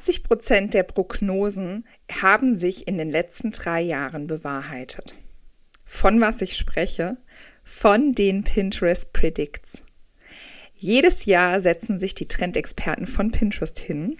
80 0.00 0.22
Prozent 0.22 0.72
der 0.72 0.82
Prognosen 0.82 1.84
haben 2.22 2.54
sich 2.54 2.88
in 2.88 2.96
den 2.96 3.10
letzten 3.10 3.52
drei 3.52 3.82
Jahren 3.82 4.26
bewahrheitet. 4.26 5.14
Von 5.84 6.22
was 6.22 6.40
ich 6.40 6.56
spreche? 6.56 7.18
Von 7.64 8.14
den 8.14 8.42
Pinterest 8.42 9.12
Predicts. 9.12 9.82
Jedes 10.72 11.26
Jahr 11.26 11.60
setzen 11.60 12.00
sich 12.00 12.14
die 12.14 12.26
Trendexperten 12.28 13.06
von 13.06 13.30
Pinterest 13.30 13.78
hin 13.78 14.16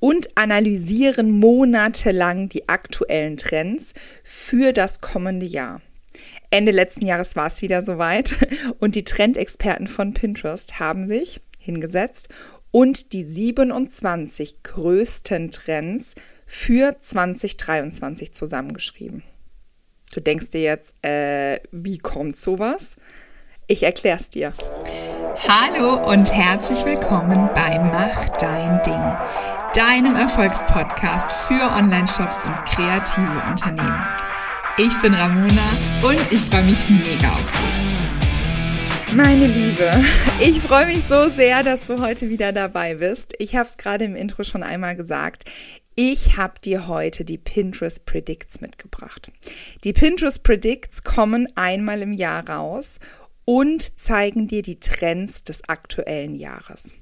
und 0.00 0.36
analysieren 0.36 1.30
monatelang 1.30 2.50
die 2.50 2.68
aktuellen 2.68 3.38
Trends 3.38 3.94
für 4.22 4.74
das 4.74 5.00
kommende 5.00 5.46
Jahr. 5.46 5.80
Ende 6.50 6.72
letzten 6.72 7.06
Jahres 7.06 7.36
war 7.36 7.46
es 7.46 7.62
wieder 7.62 7.80
soweit 7.80 8.34
und 8.80 8.96
die 8.96 9.04
Trendexperten 9.04 9.88
von 9.88 10.12
Pinterest 10.12 10.78
haben 10.78 11.08
sich 11.08 11.40
hingesetzt 11.58 12.28
und 12.72 13.12
die 13.12 13.22
27 13.22 14.62
größten 14.64 15.52
Trends 15.52 16.14
für 16.46 16.98
2023 16.98 18.32
zusammengeschrieben. 18.32 19.22
Du 20.12 20.20
denkst 20.20 20.50
dir 20.50 20.62
jetzt, 20.62 20.94
äh, 21.04 21.60
wie 21.70 21.98
kommt 21.98 22.36
sowas? 22.36 22.96
Ich 23.68 23.82
erklär's 23.84 24.28
dir. 24.28 24.52
Hallo 25.48 26.10
und 26.10 26.32
herzlich 26.32 26.84
willkommen 26.84 27.48
bei 27.54 27.78
Mach 27.78 28.28
dein 28.36 28.82
Ding, 28.82 29.16
deinem 29.74 30.16
Erfolgspodcast 30.16 31.32
für 31.32 31.62
Online-Shops 31.62 32.44
und 32.44 32.56
kreative 32.66 33.42
Unternehmen. 33.48 34.04
Ich 34.76 34.98
bin 35.00 35.14
Ramona 35.14 35.68
und 36.02 36.32
ich 36.32 36.40
freue 36.42 36.64
mich 36.64 36.88
mega 36.90 37.32
auf 37.32 37.50
dich. 37.50 38.21
Meine 39.14 39.46
Liebe, 39.46 39.90
ich 40.40 40.60
freue 40.60 40.86
mich 40.86 41.04
so 41.04 41.28
sehr, 41.28 41.62
dass 41.62 41.84
du 41.84 42.00
heute 42.00 42.30
wieder 42.30 42.50
dabei 42.52 42.94
bist. 42.94 43.34
Ich 43.38 43.54
habe 43.54 43.68
es 43.68 43.76
gerade 43.76 44.06
im 44.06 44.16
Intro 44.16 44.42
schon 44.42 44.62
einmal 44.62 44.96
gesagt. 44.96 45.44
Ich 45.94 46.38
habe 46.38 46.54
dir 46.64 46.88
heute 46.88 47.26
die 47.26 47.36
Pinterest 47.36 48.06
Predicts 48.06 48.62
mitgebracht. 48.62 49.30
Die 49.84 49.92
Pinterest 49.92 50.42
Predicts 50.42 51.04
kommen 51.04 51.46
einmal 51.56 52.00
im 52.00 52.14
Jahr 52.14 52.48
raus 52.48 53.00
und 53.44 53.98
zeigen 53.98 54.48
dir 54.48 54.62
die 54.62 54.80
Trends 54.80 55.44
des 55.44 55.68
aktuellen 55.68 56.34
Jahres. 56.34 56.94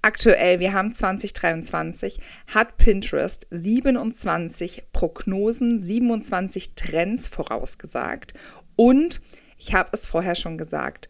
Aktuell, 0.00 0.60
wir 0.60 0.74
haben 0.74 0.94
2023, 0.94 2.20
hat 2.54 2.76
Pinterest 2.76 3.48
27 3.50 4.84
Prognosen, 4.92 5.80
27 5.80 6.74
Trends 6.76 7.26
vorausgesagt. 7.26 8.34
Und 8.76 9.20
ich 9.58 9.74
habe 9.74 9.90
es 9.92 10.06
vorher 10.06 10.36
schon 10.36 10.56
gesagt, 10.56 11.08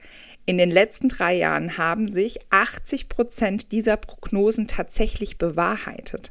in 0.48 0.56
den 0.56 0.70
letzten 0.70 1.10
drei 1.10 1.34
Jahren 1.34 1.76
haben 1.76 2.10
sich 2.10 2.38
80 2.48 3.10
Prozent 3.10 3.70
dieser 3.70 3.98
Prognosen 3.98 4.66
tatsächlich 4.66 5.36
bewahrheitet. 5.36 6.30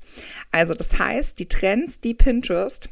Also 0.51 0.73
das 0.73 0.97
heißt, 0.97 1.37
die 1.37 1.47
Trends, 1.47 1.99
die 1.99 2.15
Pinterest 2.15 2.89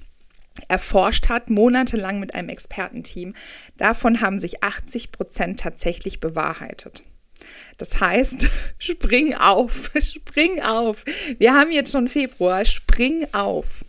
erforscht 0.68 1.28
hat, 1.28 1.50
monatelang 1.50 2.20
mit 2.20 2.36
einem 2.36 2.50
Expertenteam. 2.50 3.34
Davon 3.76 4.22
haben 4.22 4.40
sich 4.40 4.64
80 4.64 5.12
Prozent 5.12 5.62
tatsächlich 5.62 6.20
bewahrheitet. 6.20 7.02
Das 7.78 8.00
heißt, 8.00 8.48
spring 8.78 9.34
auf, 9.34 9.90
spring 10.00 10.62
auf. 10.62 11.06
Wir 11.40 11.56
haben 11.56 11.72
jetzt 11.72 11.92
schon 11.92 12.08
Februar, 12.08 12.66
spring 12.66 13.26
auf. 13.32 13.84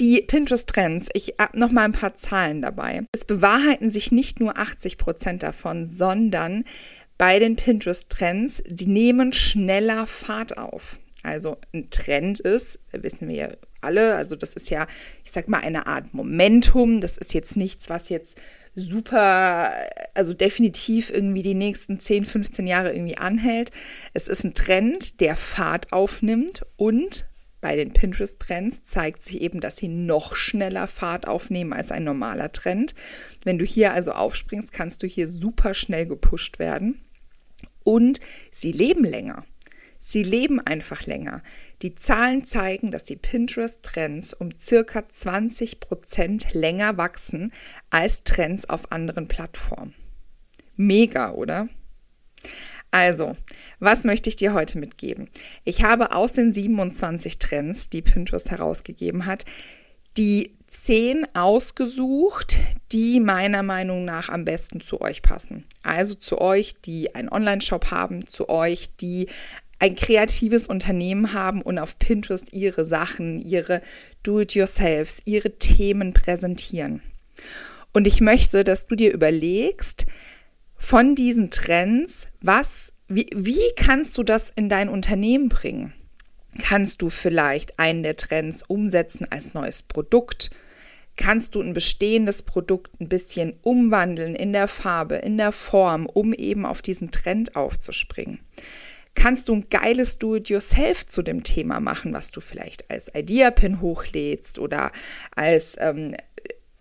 Die 0.00 0.22
Pinterest-Trends, 0.22 1.08
ich 1.12 1.34
habe 1.38 1.58
noch 1.58 1.70
mal 1.70 1.84
ein 1.84 1.92
paar 1.92 2.14
Zahlen 2.14 2.62
dabei. 2.62 3.02
Es 3.12 3.24
bewahrheiten 3.24 3.90
sich 3.90 4.10
nicht 4.10 4.40
nur 4.40 4.56
80 4.56 4.96
Prozent 4.96 5.42
davon, 5.42 5.86
sondern 5.86 6.64
bei 7.18 7.38
den 7.38 7.56
Pinterest-Trends, 7.56 8.62
sie 8.66 8.86
nehmen 8.86 9.32
schneller 9.32 10.06
Fahrt 10.06 10.56
auf. 10.56 10.98
Also 11.22 11.58
ein 11.72 11.90
Trend 11.90 12.40
ist, 12.40 12.80
wissen 12.92 13.28
wir 13.28 13.56
alle, 13.80 14.14
also 14.14 14.36
das 14.36 14.54
ist 14.54 14.70
ja, 14.70 14.86
ich 15.24 15.32
sag 15.32 15.48
mal, 15.48 15.60
eine 15.60 15.86
Art 15.86 16.14
Momentum. 16.14 17.00
Das 17.00 17.16
ist 17.16 17.34
jetzt 17.34 17.56
nichts, 17.56 17.90
was 17.90 18.08
jetzt 18.08 18.38
super, 18.74 19.72
also 20.14 20.32
definitiv 20.32 21.10
irgendwie 21.10 21.42
die 21.42 21.54
nächsten 21.54 22.00
10, 22.00 22.24
15 22.24 22.66
Jahre 22.66 22.94
irgendwie 22.94 23.18
anhält. 23.18 23.70
Es 24.14 24.28
ist 24.28 24.44
ein 24.44 24.54
Trend, 24.54 25.20
der 25.20 25.36
Fahrt 25.36 25.92
aufnimmt 25.92 26.62
und 26.76 27.26
bei 27.62 27.76
den 27.76 27.92
Pinterest-Trends 27.92 28.82
zeigt 28.82 29.22
sich 29.22 29.40
eben, 29.40 29.60
dass 29.60 29.76
sie 29.76 29.88
noch 29.88 30.34
schneller 30.34 30.88
Fahrt 30.88 31.28
aufnehmen 31.28 31.72
als 31.72 31.92
ein 31.92 32.04
normaler 32.04 32.52
Trend. 32.52 32.94
Wenn 33.44 33.56
du 33.56 33.64
hier 33.64 33.94
also 33.94 34.12
aufspringst, 34.12 34.72
kannst 34.72 35.02
du 35.02 35.06
hier 35.06 35.28
super 35.28 35.72
schnell 35.72 36.04
gepusht 36.04 36.58
werden. 36.58 37.00
Und 37.84 38.20
sie 38.50 38.72
leben 38.72 39.04
länger. 39.04 39.44
Sie 40.00 40.24
leben 40.24 40.58
einfach 40.58 41.06
länger. 41.06 41.40
Die 41.82 41.94
Zahlen 41.94 42.44
zeigen, 42.44 42.90
dass 42.90 43.04
die 43.04 43.16
Pinterest-Trends 43.16 44.34
um 44.34 44.50
circa 44.58 45.08
20 45.08 45.78
Prozent 45.78 46.54
länger 46.54 46.96
wachsen 46.96 47.52
als 47.90 48.24
Trends 48.24 48.68
auf 48.68 48.90
anderen 48.90 49.28
Plattformen. 49.28 49.94
Mega, 50.76 51.30
oder? 51.30 51.68
Also, 52.92 53.32
was 53.80 54.04
möchte 54.04 54.28
ich 54.28 54.36
dir 54.36 54.52
heute 54.52 54.78
mitgeben? 54.78 55.28
Ich 55.64 55.82
habe 55.82 56.12
aus 56.14 56.34
den 56.34 56.52
27 56.52 57.38
Trends, 57.38 57.88
die 57.88 58.02
Pinterest 58.02 58.50
herausgegeben 58.50 59.24
hat, 59.24 59.46
die 60.18 60.52
10 60.68 61.26
ausgesucht, 61.34 62.58
die 62.92 63.18
meiner 63.18 63.62
Meinung 63.62 64.04
nach 64.04 64.28
am 64.28 64.44
besten 64.44 64.82
zu 64.82 65.00
euch 65.00 65.22
passen. 65.22 65.64
Also 65.82 66.14
zu 66.14 66.38
euch, 66.40 66.74
die 66.84 67.14
einen 67.14 67.30
Online-Shop 67.30 67.90
haben, 67.90 68.26
zu 68.26 68.50
euch, 68.50 68.90
die 69.00 69.26
ein 69.78 69.96
kreatives 69.96 70.66
Unternehmen 70.66 71.32
haben 71.32 71.62
und 71.62 71.78
auf 71.78 71.98
Pinterest 71.98 72.52
ihre 72.52 72.84
Sachen, 72.84 73.40
ihre 73.40 73.80
Do-it-yourselfs, 74.22 75.22
ihre 75.24 75.58
Themen 75.58 76.12
präsentieren. 76.12 77.00
Und 77.92 78.06
ich 78.06 78.20
möchte, 78.20 78.64
dass 78.64 78.84
du 78.86 78.96
dir 78.96 79.12
überlegst, 79.12 80.06
von 80.82 81.14
diesen 81.14 81.50
Trends, 81.50 82.26
was, 82.42 82.92
wie, 83.06 83.28
wie 83.34 83.62
kannst 83.76 84.18
du 84.18 84.24
das 84.24 84.50
in 84.50 84.68
dein 84.68 84.88
Unternehmen 84.88 85.48
bringen? 85.48 85.94
Kannst 86.60 87.00
du 87.00 87.08
vielleicht 87.08 87.78
einen 87.78 88.02
der 88.02 88.16
Trends 88.16 88.62
umsetzen 88.66 89.26
als 89.30 89.54
neues 89.54 89.84
Produkt? 89.84 90.50
Kannst 91.16 91.54
du 91.54 91.62
ein 91.62 91.72
bestehendes 91.72 92.42
Produkt 92.42 93.00
ein 93.00 93.08
bisschen 93.08 93.54
umwandeln 93.62 94.34
in 94.34 94.52
der 94.52 94.66
Farbe, 94.66 95.14
in 95.14 95.38
der 95.38 95.52
Form, 95.52 96.06
um 96.06 96.34
eben 96.34 96.66
auf 96.66 96.82
diesen 96.82 97.12
Trend 97.12 97.54
aufzuspringen? 97.54 98.40
kannst 99.14 99.48
du 99.48 99.54
ein 99.54 99.66
geiles 99.68 100.18
Do-it-yourself 100.18 101.06
zu 101.06 101.22
dem 101.22 101.42
Thema 101.42 101.80
machen, 101.80 102.12
was 102.12 102.30
du 102.30 102.40
vielleicht 102.40 102.90
als 102.90 103.14
Idea-Pin 103.14 103.80
hochlädst 103.80 104.58
oder 104.58 104.92
als 105.34 105.76
ähm, 105.78 106.14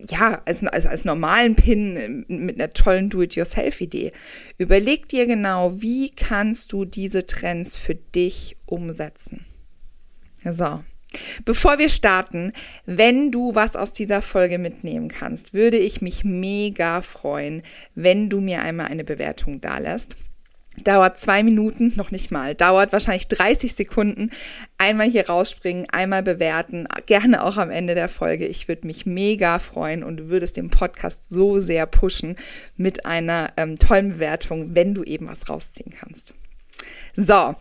ja, 0.08 0.42
als, 0.46 0.64
als, 0.64 0.86
als 0.86 1.06
normalen 1.06 1.56
Pin 1.56 2.26
mit 2.28 2.56
einer 2.56 2.74
tollen 2.74 3.10
Do-it-yourself-Idee. 3.10 4.12
Überleg 4.58 5.08
dir 5.10 5.26
genau, 5.26 5.82
wie 5.82 6.10
kannst 6.12 6.72
du 6.74 6.86
diese 6.86 7.28
Trends 7.28 7.78
für 7.78 7.96
dich 7.96 8.58
umsetzen. 8.66 9.46
So. 10.44 10.84
Bevor 11.44 11.78
wir 11.78 11.90
starten, 11.90 12.54
wenn 12.86 13.32
du 13.32 13.54
was 13.54 13.76
aus 13.76 13.92
dieser 13.92 14.22
Folge 14.22 14.58
mitnehmen 14.58 15.10
kannst, 15.10 15.54
würde 15.54 15.78
ich 15.78 16.02
mich 16.02 16.24
mega 16.24 17.02
freuen, 17.02 17.64
wenn 17.96 18.30
du 18.30 18.40
mir 18.40 18.62
einmal 18.62 18.88
eine 18.88 19.04
Bewertung 19.04 19.60
dalässt. 19.60 20.16
Dauert 20.78 21.18
zwei 21.18 21.44
Minuten, 21.44 21.92
noch 21.98 22.12
nicht 22.12 22.32
mal. 22.32 22.56
Dauert 22.56 22.94
wahrscheinlich 22.94 23.28
30 23.28 23.76
Sekunden. 23.76 24.32
Einmal 24.78 25.10
hier 25.10 25.28
rausspringen, 25.28 25.90
einmal 25.92 26.24
bewerten. 26.24 26.88
Gerne 27.08 27.44
auch 27.44 27.58
am 27.58 27.70
Ende 27.70 27.94
der 27.94 28.08
Folge. 28.08 28.48
Ich 28.48 28.70
würde 28.70 28.88
mich 28.88 29.06
mega 29.06 29.60
freuen 29.60 30.02
und 30.02 30.18
du 30.18 30.30
würdest 30.30 30.56
den 30.56 30.70
Podcast 30.70 31.30
so 31.30 31.60
sehr 31.60 31.86
pushen 31.86 32.38
mit 32.78 33.06
einer 33.06 33.52
ähm, 33.58 33.78
tollen 33.78 34.14
Bewertung, 34.14 34.74
wenn 34.74 34.94
du 34.94 35.04
eben 35.04 35.28
was 35.28 35.50
rausziehen 35.50 35.94
kannst. 36.00 36.34
So, 37.18 37.56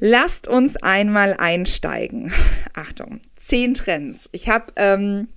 lasst 0.00 0.48
uns 0.48 0.76
einmal 0.76 1.34
einsteigen. 1.34 2.32
Achtung, 2.72 3.20
zehn 3.36 3.74
Trends. 3.74 4.30
Ich 4.32 4.48
habe 4.48 4.72
ähm, 4.76 5.28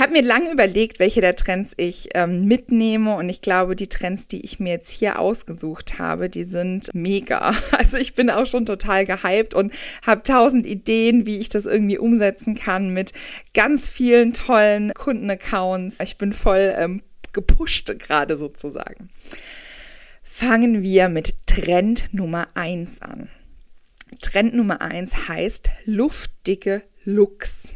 habe 0.00 0.12
mir 0.12 0.22
lange 0.22 0.52
überlegt, 0.52 0.98
welche 0.98 1.20
der 1.20 1.36
Trends 1.36 1.74
ich 1.76 2.10
ähm, 2.14 2.44
mitnehme 2.44 3.16
und 3.16 3.28
ich 3.28 3.40
glaube, 3.40 3.74
die 3.74 3.88
Trends, 3.88 4.28
die 4.28 4.44
ich 4.44 4.60
mir 4.60 4.70
jetzt 4.70 4.90
hier 4.90 5.18
ausgesucht 5.18 5.98
habe, 5.98 6.28
die 6.28 6.44
sind 6.44 6.90
mega. 6.94 7.54
Also 7.78 7.96
ich 7.96 8.14
bin 8.14 8.28
auch 8.28 8.46
schon 8.46 8.66
total 8.66 9.06
gehypt 9.06 9.54
und 9.54 9.72
habe 10.04 10.22
tausend 10.22 10.66
Ideen, 10.66 11.26
wie 11.26 11.38
ich 11.38 11.48
das 11.48 11.64
irgendwie 11.64 11.96
umsetzen 11.96 12.54
kann 12.56 12.92
mit 12.92 13.12
ganz 13.54 13.88
vielen 13.88 14.34
tollen 14.34 14.92
Kundenaccounts. 14.94 16.00
Ich 16.00 16.18
bin 16.18 16.32
voll 16.32 16.74
ähm, 16.76 17.02
gepusht 17.32 17.92
gerade 17.98 18.36
sozusagen. 18.36 19.10
Fangen 20.22 20.82
wir 20.82 21.08
mit 21.08 21.34
Trend 21.46 22.08
Nummer 22.12 22.46
1 22.54 23.02
an. 23.02 23.28
Trend 24.20 24.54
Nummer 24.54 24.80
1 24.80 25.28
heißt 25.28 25.70
luftdicke 25.84 26.82
Looks. 27.04 27.74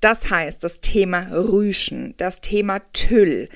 Das 0.00 0.30
heißt, 0.30 0.62
das 0.62 0.80
Thema 0.80 1.28
Rüschen, 1.30 2.14
das 2.16 2.40
Thema 2.40 2.80
Tüll, 2.92 3.48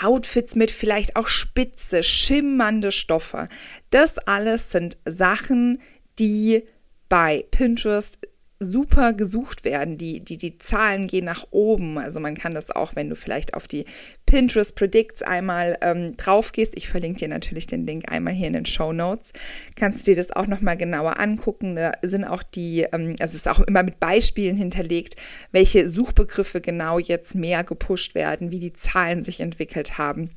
Outfits 0.00 0.56
mit 0.56 0.70
vielleicht 0.70 1.16
auch 1.16 1.28
spitze, 1.28 2.02
schimmernde 2.02 2.90
Stoffe. 2.90 3.48
Das 3.90 4.18
alles 4.18 4.72
sind 4.72 4.98
Sachen, 5.04 5.80
die 6.18 6.64
bei 7.08 7.44
Pinterest 7.50 8.18
super 8.64 9.12
gesucht 9.12 9.64
werden. 9.64 9.98
Die, 9.98 10.20
die, 10.20 10.36
die 10.36 10.58
Zahlen 10.58 11.06
gehen 11.06 11.24
nach 11.24 11.46
oben. 11.50 11.98
Also 11.98 12.20
man 12.20 12.34
kann 12.34 12.54
das 12.54 12.70
auch, 12.70 12.96
wenn 12.96 13.08
du 13.08 13.16
vielleicht 13.16 13.54
auf 13.54 13.68
die 13.68 13.84
Pinterest 14.26 14.74
Predicts 14.74 15.22
einmal 15.22 15.76
ähm, 15.80 16.16
drauf 16.16 16.52
gehst. 16.52 16.76
Ich 16.76 16.88
verlinke 16.88 17.20
dir 17.20 17.28
natürlich 17.28 17.66
den 17.66 17.86
Link 17.86 18.10
einmal 18.10 18.32
hier 18.32 18.48
in 18.48 18.54
den 18.54 18.66
Show 18.66 18.92
Notes. 18.92 19.32
Kannst 19.76 20.06
du 20.06 20.12
dir 20.12 20.16
das 20.16 20.32
auch 20.32 20.46
nochmal 20.46 20.76
genauer 20.76 21.20
angucken. 21.20 21.76
Da 21.76 21.92
sind 22.02 22.24
auch 22.24 22.42
die, 22.42 22.80
ähm, 22.92 23.14
also 23.20 23.32
es 23.32 23.34
ist 23.34 23.48
auch 23.48 23.60
immer 23.60 23.82
mit 23.82 24.00
Beispielen 24.00 24.56
hinterlegt, 24.56 25.16
welche 25.52 25.88
Suchbegriffe 25.88 26.60
genau 26.60 26.98
jetzt 26.98 27.34
mehr 27.34 27.64
gepusht 27.64 28.14
werden, 28.14 28.50
wie 28.50 28.58
die 28.58 28.72
Zahlen 28.72 29.22
sich 29.22 29.40
entwickelt 29.40 29.98
haben. 29.98 30.30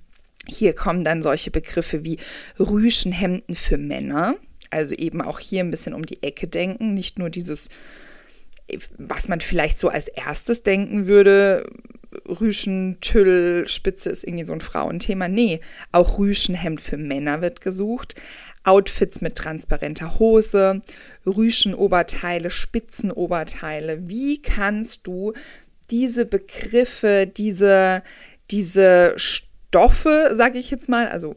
Hier 0.48 0.74
kommen 0.74 1.04
dann 1.04 1.24
solche 1.24 1.52
Begriffe 1.52 2.04
wie 2.04 2.20
Rüschenhemden 2.60 3.56
für 3.56 3.78
Männer. 3.78 4.36
Also 4.70 4.96
eben 4.96 5.22
auch 5.22 5.40
hier 5.40 5.62
ein 5.64 5.72
bisschen 5.72 5.94
um 5.94 6.06
die 6.06 6.24
Ecke 6.24 6.48
denken, 6.48 6.94
nicht 6.94 7.20
nur 7.20 7.30
dieses, 7.30 7.70
was 8.98 9.28
man 9.28 9.40
vielleicht 9.40 9.80
so 9.80 9.90
als 9.90 10.08
erstes 10.08 10.64
denken 10.64 11.08
würde, 11.08 11.70
Rüschen, 12.28 12.98
Tüll, 13.02 13.68
Spitze 13.68 14.10
ist 14.10 14.24
irgendwie 14.24 14.46
so 14.46 14.54
ein 14.54 14.62
Frauenthema. 14.62 15.28
Nee, 15.28 15.62
auch 15.92 16.20
Rüschenhemd 16.20 16.82
für 16.82 16.98
Männer 16.98 17.42
wird 17.42 17.62
gesucht. 17.62 18.16
Outfits 18.64 19.22
mit 19.22 19.36
transparenter 19.36 20.20
Hose, 20.20 20.82
Rüschenoberteile, 21.26 22.50
Spitzenoberteile. 22.50 24.10
Wie 24.10 24.42
kannst 24.42 25.08
du 25.08 25.34
diese 25.90 26.26
Begriffe, 26.26 27.28
diese, 27.28 28.04
diese 28.52 29.14
Stoffe, 29.16 30.32
sage 30.34 30.60
ich 30.60 30.70
jetzt 30.70 30.90
mal, 30.90 31.08
also 31.08 31.36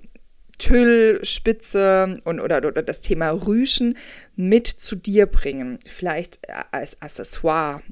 Tüll, 0.60 1.24
Spitze 1.24 2.18
und 2.24 2.38
oder, 2.38 2.58
oder 2.58 2.82
das 2.82 3.00
Thema 3.00 3.30
Rüschen 3.30 3.96
mit 4.36 4.66
zu 4.66 4.94
dir 4.94 5.26
bringen. 5.26 5.78
Vielleicht 5.86 6.38
äh, 6.48 6.52
als 6.70 7.00
Accessoire. 7.02 7.82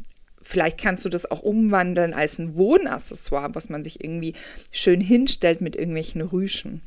Vielleicht 0.41 0.79
kannst 0.79 1.05
du 1.05 1.09
das 1.09 1.31
auch 1.31 1.41
umwandeln 1.41 2.15
als 2.15 2.39
ein 2.39 2.55
Wohnaccessoire, 2.55 3.55
was 3.55 3.71
man 3.71 3.83
sich 3.83 4.05
irgendwie 4.05 4.35
schön 4.71 5.01
hinstellt 5.01 5.61
mit 5.61 5.77
irgendwelchen 5.77 6.21
Rüschen. 6.21 6.83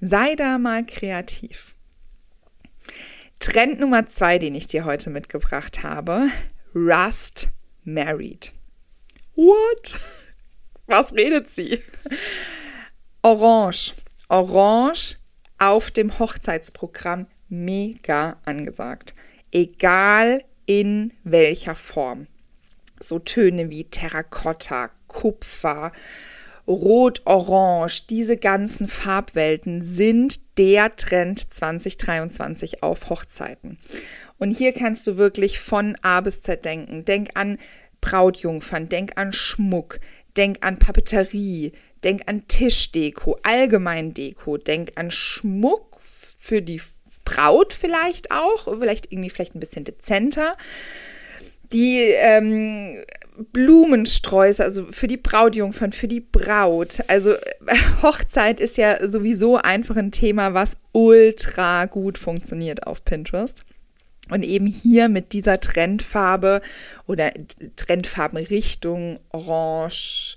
Sei 0.00 0.36
da 0.36 0.58
mal 0.58 0.84
kreativ. 0.86 1.74
Trend 3.40 3.80
Nummer 3.80 4.06
zwei, 4.06 4.38
den 4.38 4.54
ich 4.54 4.68
dir 4.68 4.84
heute 4.84 5.10
mitgebracht 5.10 5.82
habe: 5.82 6.28
Rust 6.74 7.48
Married. 7.82 8.52
What? 9.34 10.00
Was 10.86 11.12
redet 11.12 11.50
sie? 11.50 11.80
Orange. 13.22 13.94
Orange 14.28 15.16
auf 15.64 15.90
dem 15.90 16.18
Hochzeitsprogramm 16.18 17.26
mega 17.48 18.36
angesagt. 18.44 19.14
Egal 19.50 20.44
in 20.66 21.12
welcher 21.24 21.74
Form. 21.74 22.26
So 23.00 23.18
Töne 23.18 23.70
wie 23.70 23.84
Terrakotta, 23.84 24.90
Kupfer, 25.08 25.92
Rot, 26.66 27.22
Orange, 27.26 28.06
diese 28.08 28.36
ganzen 28.36 28.88
Farbwelten 28.88 29.82
sind 29.82 30.40
der 30.58 30.96
Trend 30.96 31.52
2023 31.52 32.82
auf 32.82 33.10
Hochzeiten. 33.10 33.78
Und 34.38 34.50
hier 34.50 34.72
kannst 34.72 35.06
du 35.06 35.16
wirklich 35.16 35.60
von 35.60 35.96
A 36.02 36.20
bis 36.20 36.40
Z 36.40 36.64
denken. 36.64 37.04
Denk 37.04 37.30
an 37.34 37.58
Brautjungfern, 38.00 38.88
denk 38.88 39.12
an 39.16 39.32
Schmuck, 39.32 39.98
denk 40.36 40.58
an 40.64 40.78
Papeterie, 40.78 41.72
denk 42.04 42.22
an 42.26 42.46
Tischdeko, 42.46 43.38
Allgemeindeko, 43.42 44.58
denk 44.58 44.92
an 44.96 45.10
Schmuck 45.10 45.98
für 46.00 46.62
die 46.62 46.80
Braut 47.24 47.72
vielleicht 47.72 48.30
auch, 48.30 48.78
vielleicht 48.78 49.10
irgendwie 49.10 49.30
vielleicht 49.30 49.54
ein 49.54 49.60
bisschen 49.60 49.84
dezenter. 49.84 50.56
Die 51.72 51.98
ähm, 51.98 53.02
Blumensträuße, 53.52 54.62
also 54.62 54.86
für 54.90 55.06
die 55.06 55.16
Brautjungfern, 55.16 55.92
für 55.92 56.06
die 56.06 56.20
Braut. 56.20 56.98
Also 57.08 57.34
Hochzeit 58.02 58.60
ist 58.60 58.76
ja 58.76 59.06
sowieso 59.08 59.56
einfach 59.56 59.96
ein 59.96 60.12
Thema, 60.12 60.54
was 60.54 60.76
ultra 60.92 61.86
gut 61.86 62.18
funktioniert 62.18 62.86
auf 62.86 63.04
Pinterest. 63.04 63.64
Und 64.30 64.42
eben 64.42 64.66
hier 64.66 65.08
mit 65.08 65.32
dieser 65.32 65.60
Trendfarbe 65.60 66.62
oder 67.06 67.32
Trendfarbenrichtung 67.76 69.18
Orange, 69.30 70.36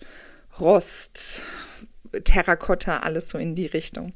Rost, 0.59 1.41
Terrakotta, 2.23 2.99
alles 2.99 3.29
so 3.29 3.37
in 3.37 3.55
die 3.55 3.65
Richtung. 3.65 4.13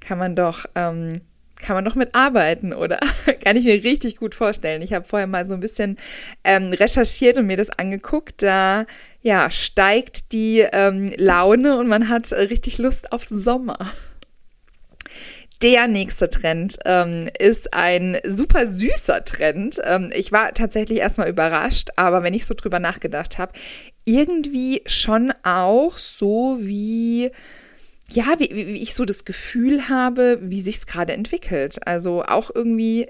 Kann 0.00 0.18
man 0.18 0.36
doch, 0.36 0.66
ähm, 0.74 1.20
kann 1.60 1.76
man 1.76 1.84
doch 1.84 1.94
mitarbeiten, 1.94 2.72
oder? 2.72 2.98
kann 3.44 3.56
ich 3.56 3.64
mir 3.64 3.82
richtig 3.84 4.16
gut 4.16 4.34
vorstellen. 4.34 4.82
Ich 4.82 4.92
habe 4.92 5.04
vorher 5.04 5.26
mal 5.26 5.46
so 5.46 5.54
ein 5.54 5.60
bisschen 5.60 5.98
ähm, 6.44 6.72
recherchiert 6.72 7.36
und 7.36 7.46
mir 7.46 7.56
das 7.56 7.70
angeguckt. 7.70 8.42
Da 8.42 8.86
ja, 9.22 9.50
steigt 9.50 10.32
die 10.32 10.60
ähm, 10.60 11.12
Laune 11.16 11.76
und 11.76 11.88
man 11.88 12.08
hat 12.08 12.32
richtig 12.32 12.78
Lust 12.78 13.12
auf 13.12 13.26
Sommer. 13.28 13.78
Der 15.62 15.88
nächste 15.88 16.30
Trend 16.30 16.78
ähm, 16.86 17.28
ist 17.38 17.74
ein 17.74 18.16
super 18.26 18.66
süßer 18.66 19.24
Trend. 19.24 19.78
Ähm, 19.84 20.10
ich 20.14 20.32
war 20.32 20.54
tatsächlich 20.54 21.00
erstmal 21.00 21.28
überrascht, 21.28 21.90
aber 21.96 22.22
wenn 22.22 22.32
ich 22.32 22.46
so 22.46 22.54
drüber 22.54 22.78
nachgedacht 22.78 23.36
habe, 23.36 23.52
irgendwie 24.04 24.82
schon 24.86 25.32
auch 25.42 25.98
so 25.98 26.58
wie 26.60 27.30
ja, 28.12 28.24
wie, 28.38 28.50
wie, 28.54 28.82
ich 28.82 28.94
so 28.94 29.04
das 29.04 29.24
Gefühl 29.24 29.88
habe, 29.88 30.38
wie 30.42 30.60
sich 30.60 30.78
es 30.78 30.86
gerade 30.86 31.12
entwickelt. 31.12 31.86
Also 31.86 32.24
auch 32.24 32.50
irgendwie 32.52 33.08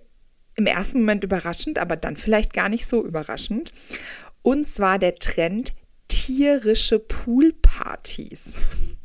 im 0.56 0.66
ersten 0.66 1.00
Moment 1.00 1.25
überraschend, 1.25 1.78
aber 1.78 1.96
dann 1.96 2.16
vielleicht 2.16 2.52
gar 2.52 2.69
nicht 2.69 2.87
so 2.87 3.04
überraschend. 3.04 3.72
Und 4.42 4.69
zwar 4.69 4.98
der 4.98 5.14
Trend 5.14 5.72
tierische 6.08 6.98
Poolpartys. 6.98 8.54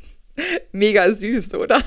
Mega 0.72 1.14
süß, 1.14 1.54
oder? 1.54 1.82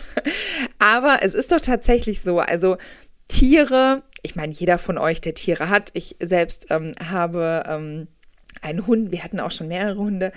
Aber 0.78 1.18
es 1.22 1.34
ist 1.34 1.52
doch 1.52 1.60
tatsächlich 1.60 2.22
so. 2.22 2.38
Also 2.38 2.78
Tiere, 3.26 4.02
ich 4.22 4.36
meine, 4.36 4.54
jeder 4.54 4.78
von 4.78 4.96
euch, 4.96 5.20
der 5.20 5.34
Tiere 5.34 5.68
hat, 5.68 5.90
ich 5.92 6.16
selbst 6.20 6.66
ähm, 6.70 6.94
habe 6.98 7.64
ähm, 7.66 8.08
einen 8.62 8.86
Hund, 8.86 9.12
wir 9.12 9.22
hatten 9.24 9.40
auch 9.40 9.50
schon 9.50 9.68
mehrere 9.68 9.98
Hunde. 9.98 10.32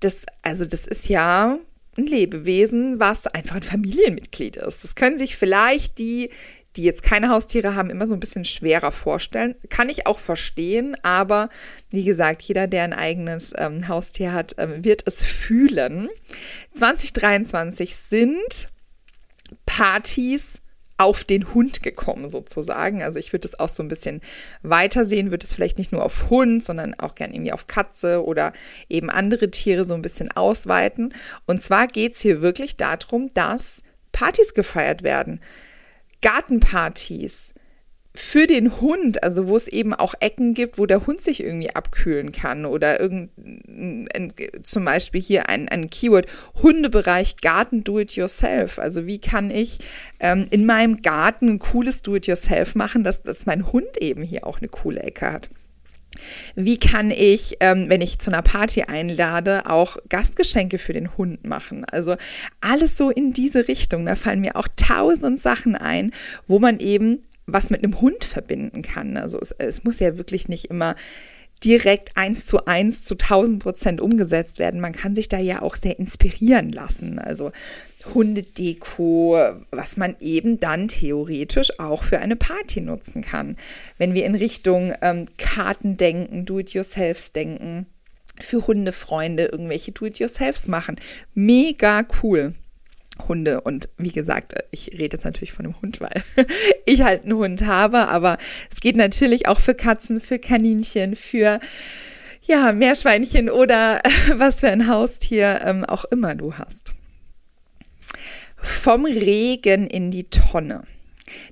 Das, 0.00 0.24
also 0.42 0.64
das 0.64 0.86
ist 0.86 1.08
ja 1.08 1.58
ein 1.96 2.06
Lebewesen, 2.06 3.00
was 3.00 3.26
einfach 3.26 3.56
ein 3.56 3.62
Familienmitglied 3.62 4.56
ist. 4.56 4.82
Das 4.82 4.94
können 4.94 5.18
sich 5.18 5.36
vielleicht 5.36 5.98
die, 5.98 6.30
die 6.76 6.84
jetzt 6.84 7.02
keine 7.02 7.28
Haustiere 7.28 7.74
haben, 7.74 7.90
immer 7.90 8.06
so 8.06 8.14
ein 8.14 8.20
bisschen 8.20 8.44
schwerer 8.44 8.92
vorstellen. 8.92 9.54
Kann 9.68 9.90
ich 9.90 10.06
auch 10.06 10.18
verstehen, 10.18 10.96
aber 11.02 11.50
wie 11.90 12.04
gesagt, 12.04 12.42
jeder, 12.42 12.66
der 12.66 12.84
ein 12.84 12.94
eigenes 12.94 13.52
ähm, 13.56 13.88
Haustier 13.88 14.32
hat, 14.32 14.54
ähm, 14.58 14.84
wird 14.84 15.02
es 15.06 15.22
fühlen. 15.22 16.08
2023 16.74 17.94
sind 17.94 18.68
Partys 19.66 20.62
auf 20.98 21.24
den 21.24 21.52
Hund 21.54 21.82
gekommen 21.82 22.28
sozusagen. 22.28 23.02
Also 23.02 23.18
ich 23.18 23.32
würde 23.32 23.48
es 23.48 23.58
auch 23.58 23.68
so 23.68 23.82
ein 23.82 23.88
bisschen 23.88 24.20
weiter 24.62 25.04
sehen, 25.04 25.30
würde 25.30 25.44
es 25.44 25.52
vielleicht 25.52 25.78
nicht 25.78 25.92
nur 25.92 26.04
auf 26.04 26.30
Hund, 26.30 26.62
sondern 26.62 26.94
auch 26.94 27.14
gerne 27.14 27.34
irgendwie 27.34 27.52
auf 27.52 27.66
Katze 27.66 28.24
oder 28.24 28.52
eben 28.88 29.10
andere 29.10 29.50
Tiere 29.50 29.84
so 29.84 29.94
ein 29.94 30.02
bisschen 30.02 30.30
ausweiten. 30.30 31.14
Und 31.46 31.60
zwar 31.60 31.86
geht 31.86 32.12
es 32.14 32.20
hier 32.20 32.42
wirklich 32.42 32.76
darum, 32.76 33.32
dass 33.34 33.82
Partys 34.12 34.54
gefeiert 34.54 35.02
werden. 35.02 35.40
Gartenpartys, 36.20 37.54
für 38.14 38.46
den 38.46 38.80
Hund, 38.80 39.22
also 39.22 39.48
wo 39.48 39.56
es 39.56 39.68
eben 39.68 39.94
auch 39.94 40.14
Ecken 40.20 40.52
gibt, 40.52 40.76
wo 40.76 40.84
der 40.84 41.06
Hund 41.06 41.22
sich 41.22 41.42
irgendwie 41.42 41.74
abkühlen 41.74 42.30
kann 42.30 42.66
oder 42.66 43.00
irgend, 43.00 43.30
zum 44.62 44.84
Beispiel 44.84 45.20
hier 45.20 45.48
ein, 45.48 45.68
ein 45.68 45.88
Keyword, 45.88 46.26
Hundebereich 46.62 47.36
Garten 47.38 47.84
Do-it-yourself. 47.84 48.78
Also 48.78 49.06
wie 49.06 49.18
kann 49.18 49.50
ich 49.50 49.78
ähm, 50.20 50.46
in 50.50 50.66
meinem 50.66 51.00
Garten 51.00 51.48
ein 51.48 51.58
cooles 51.58 52.02
Do-it-yourself 52.02 52.74
machen, 52.74 53.02
dass, 53.02 53.22
dass 53.22 53.46
mein 53.46 53.72
Hund 53.72 53.96
eben 53.98 54.22
hier 54.22 54.46
auch 54.46 54.58
eine 54.58 54.68
coole 54.68 55.00
Ecke 55.00 55.32
hat. 55.32 55.48
Wie 56.54 56.78
kann 56.78 57.10
ich, 57.10 57.56
ähm, 57.60 57.86
wenn 57.88 58.02
ich 58.02 58.18
zu 58.18 58.30
einer 58.30 58.42
Party 58.42 58.82
einlade, 58.82 59.70
auch 59.70 59.96
Gastgeschenke 60.10 60.76
für 60.76 60.92
den 60.92 61.16
Hund 61.16 61.46
machen? 61.46 61.86
Also 61.86 62.16
alles 62.60 62.98
so 62.98 63.08
in 63.08 63.32
diese 63.32 63.68
Richtung. 63.68 64.04
Da 64.04 64.14
fallen 64.14 64.42
mir 64.42 64.56
auch 64.56 64.68
tausend 64.76 65.40
Sachen 65.40 65.74
ein, 65.74 66.12
wo 66.46 66.58
man 66.58 66.78
eben 66.80 67.20
was 67.46 67.70
mit 67.70 67.82
einem 67.82 68.00
Hund 68.00 68.24
verbinden 68.24 68.82
kann. 68.82 69.16
Also 69.16 69.38
es, 69.40 69.52
es 69.52 69.84
muss 69.84 69.98
ja 69.98 70.18
wirklich 70.18 70.48
nicht 70.48 70.66
immer 70.66 70.96
direkt 71.64 72.16
eins 72.16 72.46
zu 72.46 72.66
eins 72.66 73.04
zu 73.04 73.14
tausend 73.14 73.62
Prozent 73.62 74.00
umgesetzt 74.00 74.58
werden. 74.58 74.80
Man 74.80 74.92
kann 74.92 75.14
sich 75.14 75.28
da 75.28 75.38
ja 75.38 75.62
auch 75.62 75.76
sehr 75.76 75.98
inspirieren 75.98 76.72
lassen. 76.72 77.18
Also 77.18 77.52
Hundedeko, 78.14 79.38
was 79.70 79.96
man 79.96 80.16
eben 80.20 80.58
dann 80.58 80.88
theoretisch 80.88 81.78
auch 81.78 82.02
für 82.02 82.18
eine 82.18 82.36
Party 82.36 82.80
nutzen 82.80 83.22
kann. 83.22 83.56
Wenn 83.96 84.14
wir 84.14 84.24
in 84.24 84.34
Richtung 84.34 84.92
ähm, 85.02 85.26
Karten 85.38 85.96
denken, 85.96 86.44
Do-it-yourselfs 86.44 87.32
denken, 87.32 87.86
für 88.40 88.66
Hundefreunde 88.66 89.46
irgendwelche 89.46 89.92
Do-it-yourselfs 89.92 90.66
machen. 90.66 90.96
Mega 91.34 92.02
cool. 92.22 92.54
Hunde. 93.28 93.60
Und 93.60 93.88
wie 93.98 94.12
gesagt, 94.12 94.54
ich 94.70 94.92
rede 94.92 95.16
jetzt 95.16 95.24
natürlich 95.24 95.52
von 95.52 95.66
einem 95.66 95.80
Hund, 95.80 96.00
weil 96.00 96.22
ich 96.86 97.02
halt 97.02 97.24
einen 97.24 97.34
Hund 97.34 97.66
habe, 97.66 98.08
aber 98.08 98.38
es 98.70 98.80
geht 98.80 98.96
natürlich 98.96 99.48
auch 99.48 99.60
für 99.60 99.74
Katzen, 99.74 100.20
für 100.20 100.38
Kaninchen, 100.38 101.16
für 101.16 101.60
ja, 102.42 102.72
Meerschweinchen 102.72 103.50
oder 103.50 104.00
was 104.34 104.60
für 104.60 104.68
ein 104.68 104.88
Haustier 104.88 105.60
ähm, 105.64 105.84
auch 105.84 106.04
immer 106.06 106.34
du 106.34 106.54
hast. 106.54 106.92
Vom 108.56 109.04
Regen 109.04 109.86
in 109.86 110.10
die 110.10 110.24
Tonne. 110.24 110.84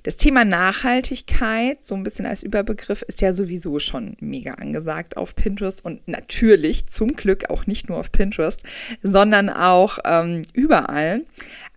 Das 0.03 0.17
Thema 0.17 0.45
Nachhaltigkeit, 0.45 1.83
so 1.83 1.95
ein 1.95 2.03
bisschen 2.03 2.25
als 2.25 2.43
Überbegriff, 2.43 3.01
ist 3.03 3.21
ja 3.21 3.33
sowieso 3.33 3.79
schon 3.79 4.15
mega 4.19 4.53
angesagt 4.55 5.17
auf 5.17 5.35
Pinterest 5.35 5.83
und 5.83 6.07
natürlich 6.07 6.87
zum 6.87 7.13
Glück 7.13 7.49
auch 7.49 7.67
nicht 7.67 7.89
nur 7.89 7.97
auf 7.97 8.11
Pinterest, 8.11 8.61
sondern 9.01 9.49
auch 9.49 9.99
ähm, 10.05 10.43
überall. 10.53 11.23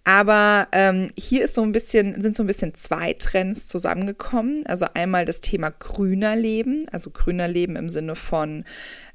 Aber 0.04 0.68
ähm, 0.72 1.10
hier 1.18 1.44
ist 1.44 1.54
so 1.54 1.62
ein 1.62 1.72
bisschen, 1.72 2.20
sind 2.20 2.36
so 2.36 2.42
ein 2.42 2.46
bisschen 2.46 2.74
zwei 2.74 3.14
Trends 3.14 3.66
zusammengekommen. 3.68 4.64
Also 4.66 4.86
einmal 4.92 5.24
das 5.24 5.40
Thema 5.40 5.70
grüner 5.70 6.36
Leben, 6.36 6.86
also 6.92 7.10
grüner 7.10 7.48
Leben 7.48 7.76
im 7.76 7.88
Sinne 7.88 8.14
von 8.14 8.64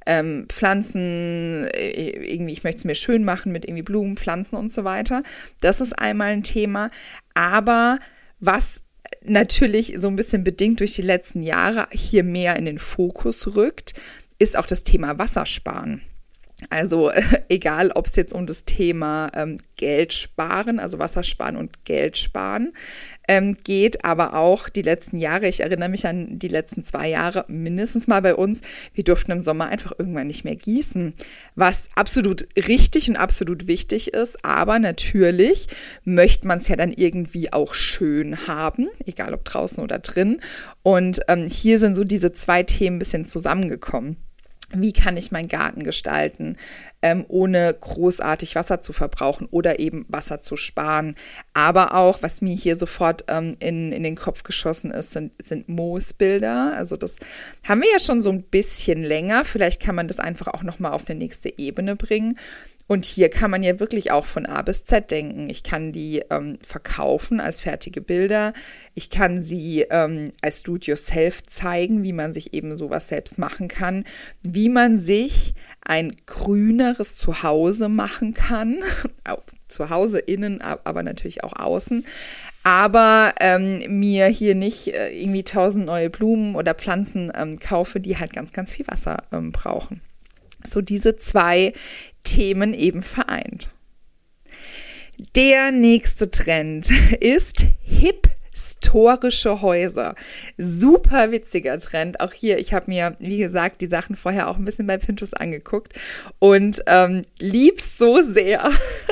ähm, 0.07 0.47
Pflanzen, 0.49 1.67
äh, 1.75 2.33
irgendwie, 2.33 2.53
ich 2.53 2.63
möchte 2.63 2.79
es 2.79 2.85
mir 2.85 2.95
schön 2.95 3.23
machen 3.23 3.51
mit 3.51 3.65
irgendwie 3.65 3.83
Blumen, 3.83 4.17
Pflanzen 4.17 4.55
und 4.55 4.71
so 4.71 4.83
weiter. 4.83 5.21
Das 5.61 5.79
ist 5.79 5.93
einmal 5.93 6.29
ein 6.29 6.43
Thema. 6.43 6.89
Aber 7.35 7.99
was 8.39 8.81
natürlich 9.21 9.95
so 9.97 10.07
ein 10.07 10.15
bisschen 10.15 10.43
bedingt 10.43 10.79
durch 10.79 10.93
die 10.93 11.01
letzten 11.01 11.43
Jahre 11.43 11.87
hier 11.91 12.23
mehr 12.23 12.55
in 12.55 12.65
den 12.65 12.79
Fokus 12.79 13.55
rückt, 13.55 13.93
ist 14.37 14.57
auch 14.57 14.65
das 14.65 14.83
Thema 14.83 15.19
Wassersparen. 15.19 16.01
Also 16.69 17.11
egal, 17.49 17.91
ob 17.91 18.07
es 18.07 18.15
jetzt 18.15 18.33
um 18.33 18.45
das 18.45 18.65
Thema 18.65 19.31
ähm, 19.33 19.57
Geld 19.77 20.13
sparen, 20.13 20.79
also 20.79 20.99
Wassersparen 20.99 21.55
und 21.55 21.85
Geld 21.85 22.17
sparen 22.17 22.73
ähm, 23.29 23.55
geht, 23.63 24.03
aber 24.03 24.33
auch 24.33 24.67
die 24.67 24.81
letzten 24.81 25.19
Jahre, 25.19 25.47
ich 25.47 25.61
erinnere 25.61 25.87
mich 25.87 26.05
an 26.05 26.37
die 26.37 26.47
letzten 26.49 26.83
zwei 26.83 27.07
Jahre 27.07 27.45
mindestens 27.47 28.07
mal 28.07 28.21
bei 28.21 28.35
uns, 28.35 28.61
wir 28.93 29.03
durften 29.05 29.31
im 29.31 29.41
Sommer 29.41 29.67
einfach 29.67 29.93
irgendwann 29.97 30.27
nicht 30.27 30.43
mehr 30.43 30.55
gießen, 30.55 31.13
was 31.55 31.87
absolut 31.95 32.47
richtig 32.57 33.09
und 33.09 33.15
absolut 33.15 33.67
wichtig 33.67 34.13
ist, 34.13 34.43
aber 34.43 34.79
natürlich 34.79 35.67
möchte 36.03 36.47
man 36.47 36.57
es 36.57 36.67
ja 36.67 36.75
dann 36.75 36.91
irgendwie 36.91 37.53
auch 37.53 37.73
schön 37.73 38.47
haben, 38.47 38.89
egal 39.05 39.33
ob 39.33 39.45
draußen 39.45 39.81
oder 39.81 39.99
drin. 39.99 40.41
Und 40.83 41.21
ähm, 41.27 41.47
hier 41.47 41.79
sind 41.79 41.95
so 41.95 42.03
diese 42.03 42.33
zwei 42.33 42.63
Themen 42.63 42.97
ein 42.97 42.99
bisschen 42.99 43.25
zusammengekommen 43.25 44.17
wie 44.73 44.93
kann 44.93 45.17
ich 45.17 45.31
meinen 45.31 45.47
Garten 45.47 45.83
gestalten, 45.83 46.57
ähm, 47.01 47.25
ohne 47.27 47.73
großartig 47.73 48.55
Wasser 48.55 48.81
zu 48.81 48.93
verbrauchen 48.93 49.47
oder 49.51 49.79
eben 49.79 50.05
Wasser 50.09 50.41
zu 50.41 50.57
sparen. 50.57 51.15
Aber 51.53 51.95
auch, 51.95 52.21
was 52.21 52.41
mir 52.41 52.55
hier 52.55 52.75
sofort 52.75 53.25
ähm, 53.27 53.55
in, 53.59 53.91
in 53.91 54.03
den 54.03 54.15
Kopf 54.15 54.43
geschossen 54.43 54.91
ist, 54.91 55.11
sind, 55.11 55.31
sind 55.43 55.69
Moosbilder. 55.69 56.73
Also 56.75 56.97
das 56.97 57.17
haben 57.67 57.81
wir 57.81 57.91
ja 57.91 57.99
schon 57.99 58.21
so 58.21 58.29
ein 58.29 58.43
bisschen 58.43 59.03
länger. 59.03 59.45
Vielleicht 59.45 59.81
kann 59.81 59.95
man 59.95 60.07
das 60.07 60.19
einfach 60.19 60.47
auch 60.47 60.63
nochmal 60.63 60.91
auf 60.91 61.09
eine 61.09 61.17
nächste 61.17 61.57
Ebene 61.57 61.95
bringen. 61.95 62.37
Und 62.91 63.05
hier 63.05 63.29
kann 63.29 63.51
man 63.51 63.61
ja 63.61 63.79
wirklich 63.79 64.11
auch 64.11 64.25
von 64.25 64.47
A 64.47 64.63
bis 64.63 64.83
Z 64.83 65.11
denken. 65.11 65.47
Ich 65.47 65.61
kann 65.61 65.91
die 65.91 66.23
ähm, 66.31 66.57
verkaufen 66.65 67.39
als 67.39 67.61
fertige 67.61 68.01
Bilder. 68.01 68.51
Ich 68.95 69.11
kann 69.11 69.43
sie 69.43 69.81
ähm, 69.91 70.31
als 70.41 70.63
Do-it-yourself 70.63 71.43
zeigen, 71.43 72.01
wie 72.01 72.13
man 72.13 72.33
sich 72.33 72.55
eben 72.55 72.75
sowas 72.75 73.07
selbst 73.07 73.37
machen 73.37 73.67
kann. 73.67 74.05
Wie 74.41 74.69
man 74.69 74.97
sich 74.97 75.53
ein 75.85 76.15
grüneres 76.25 77.15
Zuhause 77.15 77.89
machen 77.89 78.33
kann. 78.33 78.79
zu 79.67 79.91
Hause 79.91 80.17
innen, 80.17 80.59
aber 80.63 81.03
natürlich 81.03 81.43
auch 81.43 81.53
außen. 81.53 82.03
Aber 82.63 83.35
ähm, 83.39 83.99
mir 83.99 84.25
hier 84.25 84.55
nicht 84.55 84.87
äh, 84.87 85.11
irgendwie 85.11 85.43
tausend 85.43 85.85
neue 85.85 86.09
Blumen 86.09 86.55
oder 86.55 86.73
Pflanzen 86.73 87.31
ähm, 87.35 87.59
kaufe, 87.59 87.99
die 87.99 88.17
halt 88.17 88.33
ganz, 88.33 88.51
ganz 88.51 88.73
viel 88.73 88.87
Wasser 88.87 89.17
ähm, 89.31 89.51
brauchen. 89.51 90.01
So 90.63 90.81
diese 90.81 91.15
zwei 91.15 91.73
Themen 92.23 92.73
eben 92.73 93.03
vereint. 93.03 93.69
Der 95.35 95.71
nächste 95.71 96.31
Trend 96.31 96.89
ist 97.19 97.65
hip 97.83 98.29
historische 98.59 99.61
Häuser. 99.61 100.15
Super 100.57 101.31
witziger 101.31 101.77
Trend. 101.79 102.19
Auch 102.19 102.33
hier, 102.33 102.59
ich 102.59 102.73
habe 102.73 102.91
mir, 102.91 103.15
wie 103.19 103.37
gesagt, 103.37 103.81
die 103.81 103.87
Sachen 103.87 104.15
vorher 104.15 104.49
auch 104.49 104.57
ein 104.57 104.65
bisschen 104.65 104.87
bei 104.87 104.97
Pinterest 104.97 105.39
angeguckt 105.39 105.93
und 106.39 106.81
ähm, 106.87 107.23
lieb's 107.39 107.97
so 107.97 108.21
sehr. 108.21 108.69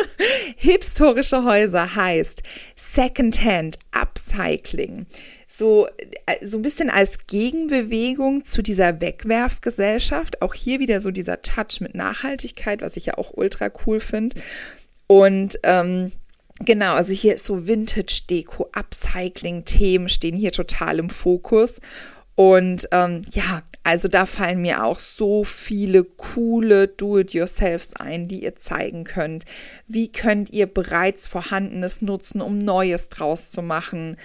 Historische 0.58 1.44
Häuser 1.44 1.96
heißt 1.96 2.44
Secondhand 2.76 3.80
Upcycling 3.92 5.06
so, 5.48 5.88
äh, 5.88 6.46
so 6.46 6.58
ein 6.58 6.62
bisschen 6.62 6.90
als 6.90 7.26
Gegenbewegung 7.26 8.44
zu 8.44 8.62
dieser 8.62 9.00
Wegwerfgesellschaft. 9.00 10.42
Auch 10.42 10.54
hier 10.54 10.80
wieder 10.80 11.02
so 11.02 11.10
dieser 11.10 11.42
Touch 11.42 11.80
mit 11.80 11.96
Nachhaltigkeit, 11.96 12.82
was 12.82 12.98
ich 12.98 13.08
ja 13.08 13.18
auch 13.18 13.32
ultra 13.34 13.72
cool 13.86 14.02
finde. 14.02 14.40
Und 15.08 15.58
ähm, 15.64 16.12
genau, 16.60 16.94
also 16.96 17.14
hier 17.14 17.36
ist 17.36 17.46
so 17.46 17.66
Vintage-Deko, 17.66 18.70
Upcycling-Themen 18.74 20.10
stehen 20.10 20.36
hier 20.36 20.52
total 20.52 21.00
im 21.00 21.10
Fokus. 21.10 21.80
Und 22.36 22.88
ähm, 22.92 23.24
ja, 23.32 23.64
also 23.84 24.10
da 24.10 24.28
fallen 24.28 24.62
mir 24.62 24.84
auch 24.84 25.00
so 25.00 25.44
viele 25.44 26.04
coole 26.04 26.88
Do-it-yourselfs 26.88 27.96
ein, 27.96 28.28
die 28.28 28.44
ihr 28.44 28.56
zeigen 28.58 29.06
könnt. 29.06 29.46
Wie 29.88 30.12
könnt 30.12 30.52
ihr 30.52 30.68
bereits 30.68 31.28
Vorhandenes 31.28 32.04
nutzen, 32.04 32.42
um 32.42 32.60
Neues 32.60 33.10
draus 33.10 33.50
zu 33.50 33.64
machen? 33.64 34.18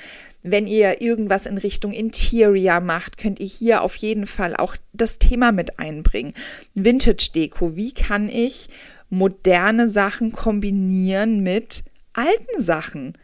Wenn 0.43 0.67
ihr 0.67 1.01
irgendwas 1.01 1.47
in 1.47 1.59
Richtung 1.59 1.93
Interior 1.93 2.81
macht, 2.81 3.17
könnt 3.17 3.39
ihr 3.39 3.47
hier 3.47 3.83
auf 3.83 3.95
jeden 3.97 4.27
Fall 4.27 4.57
auch 4.57 4.77
das 4.93 5.19
Thema 5.19 5.53
mit 5.53 5.79
einbringen. 5.79 6.35
Vintage 6.75 7.31
Deko, 7.35 7.77
wie 7.77 7.93
kann 7.93 8.29
ich 8.29 8.69
moderne 9.09 9.89
Sachen 9.89 10.33
kombinieren 10.33 11.43
mit 11.43 11.85
alten 12.13 12.63
Sachen? 12.63 13.15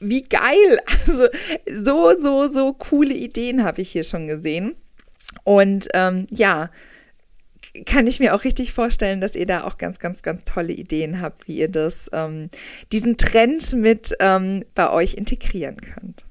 wie 0.00 0.22
geil. 0.22 0.80
Also 1.06 1.28
so, 1.72 2.18
so, 2.18 2.48
so 2.48 2.72
coole 2.72 3.14
Ideen 3.14 3.62
habe 3.62 3.80
ich 3.80 3.90
hier 3.90 4.02
schon 4.02 4.26
gesehen. 4.26 4.74
Und 5.44 5.88
ähm, 5.94 6.26
ja, 6.30 6.70
kann 7.84 8.06
ich 8.06 8.20
mir 8.20 8.34
auch 8.34 8.44
richtig 8.44 8.72
vorstellen, 8.72 9.20
dass 9.20 9.36
ihr 9.36 9.46
da 9.46 9.64
auch 9.64 9.78
ganz, 9.78 9.98
ganz, 9.98 10.22
ganz 10.22 10.44
tolle 10.44 10.72
Ideen 10.72 11.20
habt, 11.20 11.46
wie 11.46 11.58
ihr 11.58 11.68
das, 11.68 12.10
ähm, 12.12 12.48
diesen 12.92 13.16
Trend 13.16 13.72
mit 13.74 14.14
ähm, 14.20 14.64
bei 14.74 14.90
euch 14.90 15.14
integrieren 15.14 15.80
könnt. 15.80 16.25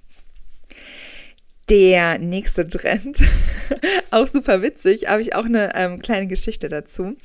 Der 1.69 2.19
nächste 2.19 2.67
Trend, 2.67 3.23
auch 4.11 4.27
super 4.27 4.61
witzig, 4.61 5.07
habe 5.07 5.23
ich 5.23 5.33
auch 5.33 5.45
eine 5.45 5.73
ähm, 5.75 5.99
kleine 5.99 6.27
Geschichte 6.27 6.69
dazu. 6.69 7.15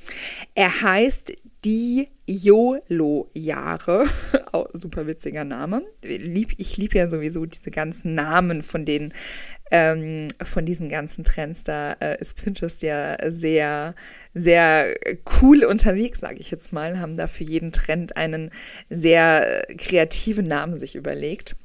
Er 0.54 0.80
heißt 0.80 1.34
die 1.66 2.08
YOLO-Jahre. 2.26 4.04
oh, 4.52 4.64
super 4.72 5.06
witziger 5.06 5.44
Name. 5.44 5.82
Ich 6.02 6.76
liebe 6.78 6.96
ja 6.96 7.08
sowieso 7.08 7.44
diese 7.44 7.70
ganzen 7.70 8.14
Namen 8.14 8.62
von 8.62 8.86
den 8.86 9.12
ähm, 9.70 10.28
von 10.42 10.64
diesen 10.64 10.88
ganzen 10.88 11.22
Trends. 11.22 11.64
Da 11.64 11.92
äh, 12.00 12.18
ist 12.18 12.42
Pinterest 12.42 12.82
ja 12.82 13.16
sehr, 13.30 13.94
sehr 14.32 14.94
cool 15.40 15.64
unterwegs, 15.64 16.20
sage 16.20 16.38
ich 16.40 16.50
jetzt 16.50 16.72
mal. 16.72 16.98
Haben 16.98 17.16
da 17.16 17.28
für 17.28 17.44
jeden 17.44 17.72
Trend 17.72 18.16
einen 18.16 18.50
sehr 18.88 19.64
kreativen 19.76 20.48
Namen 20.48 20.78
sich 20.78 20.96
überlegt. 20.96 21.56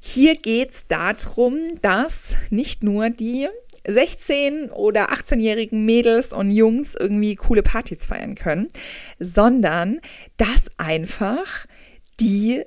Hier 0.00 0.36
geht 0.36 0.70
es 0.70 0.86
darum, 0.86 1.80
dass 1.82 2.36
nicht 2.50 2.82
nur 2.82 3.10
die 3.10 3.48
16- 3.86 4.70
oder 4.72 5.10
18-jährigen 5.10 5.84
Mädels 5.84 6.32
und 6.32 6.50
Jungs 6.50 6.94
irgendwie 6.94 7.34
coole 7.36 7.62
Partys 7.62 8.06
feiern 8.06 8.34
können, 8.34 8.68
sondern 9.18 10.00
dass 10.36 10.70
einfach 10.76 11.66
die 12.20 12.62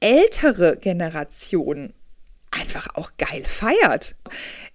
ältere 0.00 0.76
Generation 0.76 1.94
einfach 2.60 2.88
auch 2.94 3.10
geil 3.18 3.44
feiert. 3.46 4.14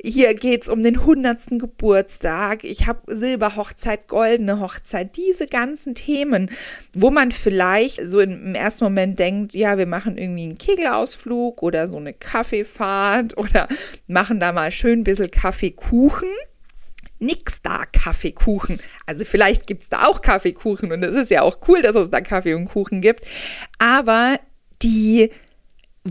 Hier 0.01 0.33
geht 0.33 0.63
es 0.63 0.69
um 0.69 0.83
den 0.83 0.99
100. 0.99 1.59
Geburtstag, 1.59 2.63
ich 2.63 2.87
habe 2.87 3.15
Silberhochzeit, 3.15 4.07
goldene 4.07 4.59
Hochzeit, 4.59 5.15
diese 5.17 5.47
ganzen 5.47 5.95
Themen, 5.95 6.49
wo 6.93 7.09
man 7.09 7.31
vielleicht 7.31 8.01
so 8.05 8.19
im 8.19 8.55
ersten 8.55 8.85
Moment 8.85 9.19
denkt, 9.19 9.53
ja, 9.53 9.77
wir 9.77 9.87
machen 9.87 10.17
irgendwie 10.17 10.43
einen 10.43 10.57
Kegelausflug 10.57 11.61
oder 11.61 11.87
so 11.87 11.97
eine 11.97 12.13
Kaffeefahrt 12.13 13.37
oder 13.37 13.67
machen 14.07 14.39
da 14.39 14.51
mal 14.51 14.71
schön 14.71 14.99
ein 14.99 15.03
bisschen 15.03 15.31
Kaffeekuchen 15.31 16.29
nix 17.21 17.61
da 17.61 17.85
Kaffeekuchen. 17.85 18.79
Also 19.05 19.25
vielleicht 19.25 19.67
gibt 19.67 19.83
es 19.83 19.89
da 19.89 20.05
auch 20.05 20.21
Kaffeekuchen 20.21 20.91
und 20.91 21.03
es 21.03 21.15
ist 21.15 21.31
ja 21.31 21.41
auch 21.41 21.57
cool, 21.67 21.81
dass 21.81 21.95
es 21.95 22.09
da 22.09 22.21
Kaffee 22.21 22.53
und 22.53 22.65
Kuchen 22.65 23.01
gibt. 23.01 23.25
Aber 23.77 24.39
die 24.81 25.31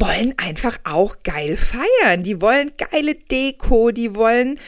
wollen 0.00 0.34
einfach 0.36 0.78
auch 0.84 1.16
geil 1.22 1.56
feiern. 1.56 2.22
Die 2.22 2.40
wollen 2.40 2.72
geile 2.76 3.14
Deko, 3.14 3.90
die 3.90 4.14
wollen 4.14 4.58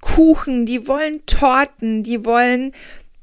Kuchen, 0.00 0.66
die 0.66 0.86
wollen 0.86 1.24
Torten, 1.26 2.02
die 2.02 2.24
wollen 2.24 2.72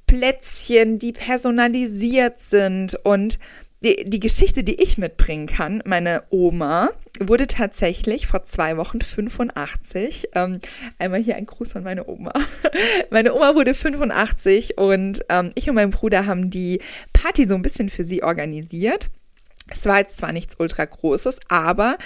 Plätzchen, 0.07 0.99
die 0.99 1.13
personalisiert 1.13 2.39
sind. 2.39 2.95
Und 3.03 3.39
die, 3.83 4.03
die 4.05 4.19
Geschichte, 4.19 4.63
die 4.63 4.81
ich 4.81 4.97
mitbringen 4.97 5.47
kann, 5.47 5.81
meine 5.85 6.23
Oma 6.29 6.89
wurde 7.19 7.47
tatsächlich 7.47 8.27
vor 8.27 8.43
zwei 8.43 8.77
Wochen 8.77 8.99
85. 8.99 10.29
Ähm, 10.33 10.59
einmal 10.99 11.21
hier 11.21 11.35
ein 11.35 11.45
Gruß 11.45 11.75
an 11.75 11.83
meine 11.83 12.07
Oma. 12.07 12.33
meine 13.09 13.33
Oma 13.33 13.55
wurde 13.55 13.73
85 13.73 14.77
und 14.77 15.21
ähm, 15.29 15.51
ich 15.55 15.69
und 15.69 15.75
mein 15.75 15.91
Bruder 15.91 16.25
haben 16.25 16.49
die 16.49 16.81
Party 17.13 17.45
so 17.45 17.55
ein 17.55 17.61
bisschen 17.61 17.89
für 17.89 18.03
sie 18.03 18.23
organisiert. 18.23 19.09
Es 19.69 19.85
war 19.85 19.99
jetzt 19.99 20.17
zwar 20.17 20.31
nichts 20.31 20.55
ultra 20.59 20.85
Großes, 20.85 21.39
aber 21.49 21.97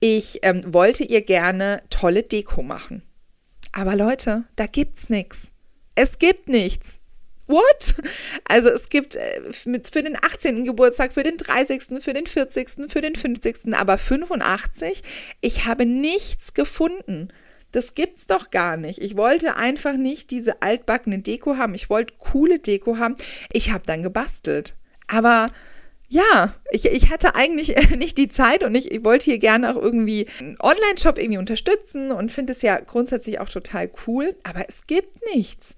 ich 0.00 0.40
ähm, 0.42 0.62
wollte 0.66 1.04
ihr 1.04 1.22
gerne 1.22 1.82
tolle 1.90 2.22
Deko 2.22 2.62
machen. 2.62 3.02
Aber 3.72 3.96
Leute, 3.96 4.44
da 4.56 4.66
gibt's 4.66 5.10
nichts. 5.10 5.50
Es 5.94 6.18
gibt 6.18 6.48
nichts. 6.48 7.00
What? 7.46 7.94
Also 8.44 8.68
es 8.68 8.88
gibt 8.88 9.16
äh, 9.16 9.52
für 9.52 10.02
den 10.02 10.16
18. 10.16 10.64
Geburtstag, 10.64 11.12
für 11.12 11.22
den 11.22 11.36
30., 11.36 12.02
für 12.02 12.12
den 12.12 12.26
40., 12.26 12.68
für 12.88 13.00
den 13.00 13.14
50., 13.14 13.74
aber 13.74 13.98
85, 13.98 15.02
ich 15.40 15.66
habe 15.66 15.86
nichts 15.86 16.54
gefunden. 16.54 17.28
Das 17.72 17.94
gibt's 17.94 18.26
doch 18.26 18.50
gar 18.50 18.76
nicht. 18.76 19.02
Ich 19.02 19.16
wollte 19.16 19.56
einfach 19.56 19.96
nicht 19.96 20.30
diese 20.30 20.62
altbackene 20.62 21.18
Deko 21.18 21.56
haben. 21.56 21.74
Ich 21.74 21.90
wollte 21.90 22.14
coole 22.18 22.58
Deko 22.58 22.98
haben. 22.98 23.16
Ich 23.52 23.70
habe 23.70 23.84
dann 23.86 24.02
gebastelt. 24.02 24.74
Aber 25.08 25.50
ja, 26.08 26.54
ich, 26.70 26.86
ich 26.86 27.10
hatte 27.10 27.34
eigentlich 27.34 27.74
nicht 27.96 28.18
die 28.18 28.28
Zeit 28.28 28.62
und 28.62 28.74
ich, 28.74 28.92
ich 28.92 29.04
wollte 29.04 29.24
hier 29.24 29.38
gerne 29.38 29.70
auch 29.70 29.80
irgendwie 29.80 30.26
einen 30.38 30.56
Online-Shop 30.60 31.18
irgendwie 31.18 31.38
unterstützen 31.38 32.12
und 32.12 32.30
finde 32.30 32.52
es 32.52 32.62
ja 32.62 32.78
grundsätzlich 32.78 33.40
auch 33.40 33.48
total 33.48 33.90
cool, 34.06 34.34
aber 34.44 34.64
es 34.68 34.86
gibt 34.86 35.18
nichts. 35.34 35.76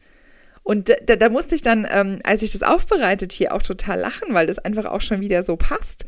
Und 0.63 0.91
da, 1.07 1.17
da 1.17 1.31
musste 1.31 1.55
ich 1.55 1.63
dann, 1.63 1.89
ähm, 1.91 2.19
als 2.25 2.43
ich 2.43 2.53
das 2.53 2.63
aufbereitet 2.63 3.33
hier, 3.33 3.55
auch 3.55 3.63
total 3.63 3.99
lachen, 4.01 4.35
weil 4.35 4.47
das 4.47 4.59
einfach 4.59 4.85
auch 4.85 5.01
schon 5.01 5.21
wieder 5.21 5.43
so 5.43 5.57
passt. 5.57 6.05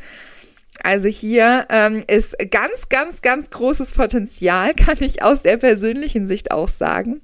Also 0.82 1.08
hier 1.08 1.66
ähm, 1.70 2.04
ist 2.06 2.36
ganz, 2.50 2.90
ganz, 2.90 3.22
ganz 3.22 3.48
großes 3.48 3.92
Potenzial, 3.92 4.74
kann 4.76 4.98
ich 5.00 5.22
aus 5.22 5.42
der 5.42 5.56
persönlichen 5.56 6.26
Sicht 6.26 6.50
auch 6.50 6.68
sagen. 6.68 7.22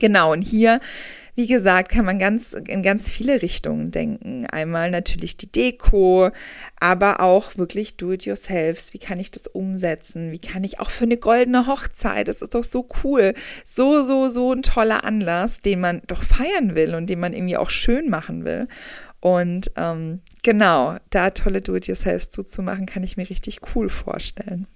Genau, 0.00 0.32
und 0.32 0.42
hier 0.42 0.80
wie 1.34 1.46
gesagt, 1.46 1.90
kann 1.90 2.04
man 2.04 2.18
ganz 2.18 2.52
in 2.52 2.82
ganz 2.82 3.10
viele 3.10 3.42
Richtungen 3.42 3.90
denken. 3.90 4.46
Einmal 4.46 4.90
natürlich 4.90 5.36
die 5.36 5.50
Deko, 5.50 6.30
aber 6.78 7.20
auch 7.20 7.56
wirklich 7.56 7.96
Do-it-yourselfs. 7.96 8.94
Wie 8.94 8.98
kann 8.98 9.18
ich 9.18 9.30
das 9.30 9.48
umsetzen? 9.48 10.30
Wie 10.30 10.38
kann 10.38 10.62
ich 10.62 10.78
auch 10.78 10.90
für 10.90 11.04
eine 11.04 11.16
goldene 11.16 11.66
Hochzeit? 11.66 12.28
Das 12.28 12.40
ist 12.40 12.54
doch 12.54 12.64
so 12.64 12.88
cool. 13.02 13.34
So, 13.64 14.02
so, 14.04 14.28
so 14.28 14.52
ein 14.52 14.62
toller 14.62 15.04
Anlass, 15.04 15.60
den 15.60 15.80
man 15.80 16.02
doch 16.06 16.22
feiern 16.22 16.74
will 16.74 16.94
und 16.94 17.10
den 17.10 17.18
man 17.18 17.32
irgendwie 17.32 17.56
auch 17.56 17.70
schön 17.70 18.08
machen 18.08 18.44
will. 18.44 18.68
Und 19.20 19.72
ähm, 19.76 20.20
genau, 20.42 20.98
da 21.10 21.30
tolle 21.30 21.62
Do-it-yourselfs 21.62 22.30
zuzumachen, 22.30 22.86
kann 22.86 23.02
ich 23.02 23.16
mir 23.16 23.28
richtig 23.28 23.60
cool 23.74 23.88
vorstellen. 23.88 24.66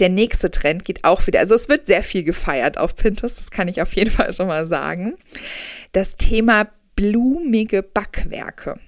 Der 0.00 0.08
nächste 0.08 0.50
Trend 0.50 0.84
geht 0.84 1.04
auch 1.04 1.26
wieder, 1.26 1.40
also 1.40 1.54
es 1.54 1.68
wird 1.68 1.86
sehr 1.86 2.02
viel 2.02 2.24
gefeiert 2.24 2.78
auf 2.78 2.96
Pinterest, 2.96 3.38
das 3.38 3.50
kann 3.50 3.68
ich 3.68 3.82
auf 3.82 3.92
jeden 3.94 4.10
Fall 4.10 4.32
schon 4.32 4.46
mal 4.46 4.66
sagen. 4.66 5.16
Das 5.92 6.16
Thema 6.16 6.68
blumige 6.94 7.82
Backwerke. 7.82 8.78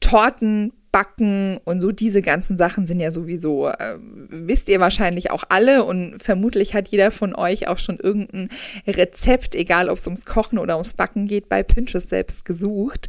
Torten, 0.00 0.72
Backen 0.92 1.58
und 1.64 1.80
so 1.80 1.92
diese 1.92 2.20
ganzen 2.20 2.58
Sachen 2.58 2.86
sind 2.86 3.00
ja 3.00 3.10
sowieso, 3.10 3.68
äh, 3.68 3.96
wisst 4.00 4.68
ihr 4.68 4.80
wahrscheinlich 4.80 5.30
auch 5.30 5.44
alle 5.48 5.84
und 5.84 6.20
vermutlich 6.20 6.74
hat 6.74 6.88
jeder 6.88 7.10
von 7.10 7.34
euch 7.34 7.68
auch 7.68 7.78
schon 7.78 7.98
irgendein 7.98 8.48
Rezept, 8.86 9.54
egal 9.54 9.88
ob 9.88 9.98
es 9.98 10.06
ums 10.06 10.26
Kochen 10.26 10.58
oder 10.58 10.74
ums 10.74 10.94
Backen 10.94 11.26
geht, 11.26 11.48
bei 11.48 11.62
Pinterest 11.62 12.08
selbst 12.08 12.44
gesucht. 12.44 13.06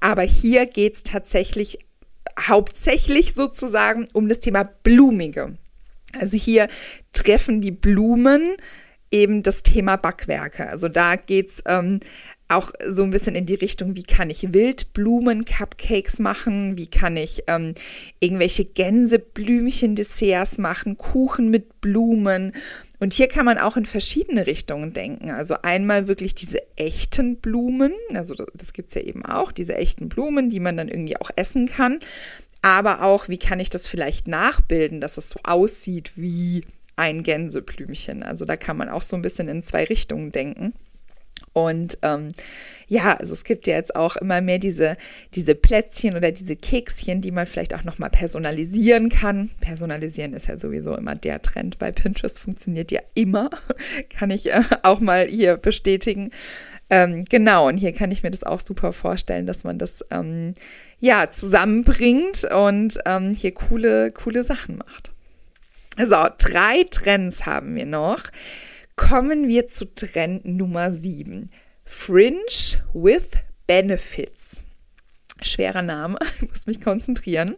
Aber 0.00 0.22
hier 0.22 0.66
geht 0.66 0.94
es 0.94 1.02
tatsächlich 1.04 1.78
hauptsächlich 2.48 3.34
sozusagen 3.34 4.08
um 4.12 4.28
das 4.28 4.40
Thema 4.40 4.64
Blumige. 4.82 5.56
Also 6.18 6.36
hier 6.36 6.68
treffen 7.12 7.60
die 7.60 7.70
Blumen 7.70 8.56
eben 9.10 9.42
das 9.42 9.62
Thema 9.62 9.96
Backwerke. 9.96 10.68
Also 10.68 10.88
da 10.88 11.16
geht's 11.16 11.62
ähm, 11.66 12.00
auch 12.50 12.72
so 12.84 13.04
ein 13.04 13.10
bisschen 13.10 13.36
in 13.36 13.46
die 13.46 13.54
Richtung, 13.54 13.94
wie 13.94 14.02
kann 14.02 14.28
ich 14.28 14.52
Wildblumen-Cupcakes 14.52 16.20
machen, 16.20 16.76
wie 16.76 16.88
kann 16.88 17.16
ich 17.16 17.44
ähm, 17.46 17.74
irgendwelche 18.18 18.64
Gänseblümchen-Desserts 18.64 20.58
machen, 20.58 20.98
Kuchen 20.98 21.50
mit 21.50 21.80
Blumen. 21.80 22.52
Und 22.98 23.14
hier 23.14 23.28
kann 23.28 23.44
man 23.44 23.58
auch 23.58 23.76
in 23.76 23.86
verschiedene 23.86 24.46
Richtungen 24.46 24.92
denken. 24.92 25.30
Also 25.30 25.56
einmal 25.62 26.08
wirklich 26.08 26.34
diese 26.34 26.60
echten 26.76 27.36
Blumen, 27.36 27.92
also 28.14 28.34
das 28.54 28.72
gibt 28.72 28.88
es 28.88 28.96
ja 28.96 29.02
eben 29.02 29.24
auch, 29.24 29.52
diese 29.52 29.76
echten 29.76 30.08
Blumen, 30.08 30.50
die 30.50 30.60
man 30.60 30.76
dann 30.76 30.88
irgendwie 30.88 31.16
auch 31.16 31.30
essen 31.36 31.66
kann 31.66 32.00
aber 32.62 33.02
auch, 33.02 33.28
wie 33.28 33.38
kann 33.38 33.60
ich 33.60 33.70
das 33.70 33.86
vielleicht 33.86 34.28
nachbilden, 34.28 35.00
dass 35.00 35.16
es 35.16 35.30
so 35.30 35.40
aussieht 35.44 36.12
wie 36.16 36.64
ein 36.96 37.22
Gänseblümchen. 37.22 38.22
Also 38.22 38.44
da 38.44 38.56
kann 38.56 38.76
man 38.76 38.90
auch 38.90 39.02
so 39.02 39.16
ein 39.16 39.22
bisschen 39.22 39.48
in 39.48 39.62
zwei 39.62 39.84
Richtungen 39.84 40.32
denken. 40.32 40.74
Und 41.52 41.98
ähm, 42.02 42.32
ja, 42.86 43.16
also 43.16 43.32
es 43.32 43.44
gibt 43.44 43.66
ja 43.66 43.74
jetzt 43.74 43.96
auch 43.96 44.16
immer 44.16 44.40
mehr 44.40 44.58
diese, 44.58 44.96
diese 45.34 45.54
Plätzchen 45.54 46.16
oder 46.16 46.30
diese 46.30 46.56
Kekschen, 46.56 47.20
die 47.20 47.32
man 47.32 47.46
vielleicht 47.46 47.74
auch 47.74 47.84
nochmal 47.84 48.10
personalisieren 48.10 49.08
kann. 49.08 49.50
Personalisieren 49.60 50.32
ist 50.32 50.46
ja 50.46 50.58
sowieso 50.58 50.94
immer 50.96 51.14
der 51.14 51.42
Trend 51.42 51.78
bei 51.78 51.90
Pinterest, 51.90 52.38
funktioniert 52.38 52.92
ja 52.92 53.00
immer. 53.14 53.50
kann 54.10 54.30
ich 54.30 54.52
äh, 54.52 54.62
auch 54.82 55.00
mal 55.00 55.26
hier 55.26 55.56
bestätigen. 55.56 56.30
Ähm, 56.88 57.24
genau, 57.28 57.68
und 57.68 57.78
hier 57.78 57.92
kann 57.92 58.10
ich 58.10 58.22
mir 58.22 58.30
das 58.30 58.42
auch 58.42 58.60
super 58.60 58.92
vorstellen, 58.92 59.46
dass 59.46 59.64
man 59.64 59.78
das 59.78 60.04
ähm, 60.10 60.54
ja 61.00 61.28
zusammenbringt 61.30 62.44
und 62.44 62.98
ähm, 63.06 63.34
hier 63.34 63.52
coole, 63.52 64.10
coole 64.12 64.44
Sachen 64.44 64.78
macht. 64.78 65.10
So, 65.98 66.26
drei 66.38 66.84
Trends 66.90 67.46
haben 67.46 67.74
wir 67.74 67.86
noch. 67.86 68.22
Kommen 68.96 69.48
wir 69.48 69.66
zu 69.66 69.92
Trend 69.94 70.44
Nummer 70.44 70.92
sieben. 70.92 71.50
Fringe 71.84 72.38
with 72.92 73.30
Benefits. 73.66 74.62
Schwerer 75.42 75.82
Name, 75.82 76.18
ich 76.40 76.48
muss 76.48 76.66
mich 76.66 76.80
konzentrieren. 76.80 77.56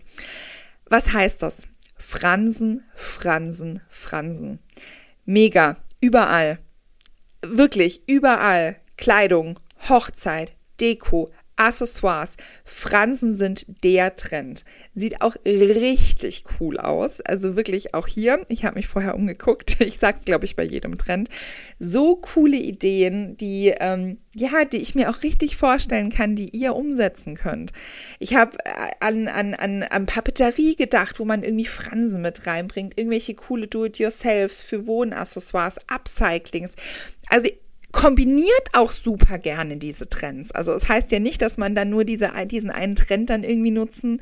Was 0.87 1.13
heißt 1.13 1.43
das? 1.43 1.67
Fransen, 1.97 2.85
Fransen, 2.95 3.81
Fransen. 3.89 4.59
Mega, 5.25 5.77
überall. 6.01 6.59
Wirklich, 7.43 8.03
überall. 8.09 8.77
Kleidung, 8.97 9.59
Hochzeit, 9.89 10.53
Deko, 10.81 11.31
Accessoires. 11.57 12.37
Fransen 12.65 13.37
sind 13.37 13.67
der 13.85 14.17
Trend. 14.17 14.65
Sieht 14.95 15.21
auch 15.21 15.37
richtig 15.45 16.45
cool 16.59 16.79
aus. 16.79 17.21
Also 17.21 17.57
wirklich 17.57 17.95
auch 17.95 18.07
hier. 18.07 18.45
Ich 18.49 18.65
habe 18.65 18.77
mich 18.77 18.89
vorher 18.89 19.15
umgeguckt. 19.15 19.77
Ich 19.93 19.99
sage 19.99 20.17
es, 20.19 20.25
glaube 20.25 20.45
ich, 20.47 20.57
bei 20.57 20.63
jedem 20.63 20.97
Trend. 20.97 21.29
So 21.79 22.17
coole 22.17 22.57
Ideen, 22.57 23.37
die, 23.37 23.75
ähm, 23.79 24.19
ja, 24.35 24.65
die 24.65 24.79
ich 24.79 24.95
mir 24.95 25.11
auch 25.11 25.23
richtig 25.23 25.57
vorstellen 25.57 26.09
kann, 26.09 26.35
die 26.35 26.49
ihr 26.57 26.75
umsetzen 26.75 27.35
könnt. 27.35 27.73
Ich 28.19 28.35
habe 28.35 28.57
äh, 28.65 28.93
an, 29.01 29.29
an, 29.29 29.55
an, 29.55 29.83
an 29.83 30.07
Papeterie 30.07 30.77
gedacht, 30.77 31.19
wo 31.19 31.25
man 31.25 31.43
irgendwie 31.43 31.67
Fransen 31.67 32.23
mit 32.23 32.47
reinbringt. 32.47 32.97
Irgendwelche 32.97 33.35
coole 33.35 33.67
Do-it-yourselfs 33.67 34.63
für 34.63 34.87
Wohnaccessoires, 34.87 35.79
Upcyclings. 35.89 36.77
Also 37.29 37.49
kombiniert 37.93 38.69
auch 38.73 38.91
super 38.91 39.39
gerne 39.39 39.77
diese 39.77 40.09
Trends. 40.09 40.51
Also 40.53 40.73
es 40.73 40.83
das 40.83 40.89
heißt 40.89 41.13
ja 41.13 41.21
nicht, 41.21 41.43
dass 41.43 41.59
man 41.59 41.75
dann 41.75 41.91
nur 41.91 42.05
diese, 42.05 42.33
diesen 42.47 42.71
einen 42.71 42.97
Trend 42.97 43.31
dann 43.31 43.45
irgendwie 43.45 43.71
nutzen 43.71 44.21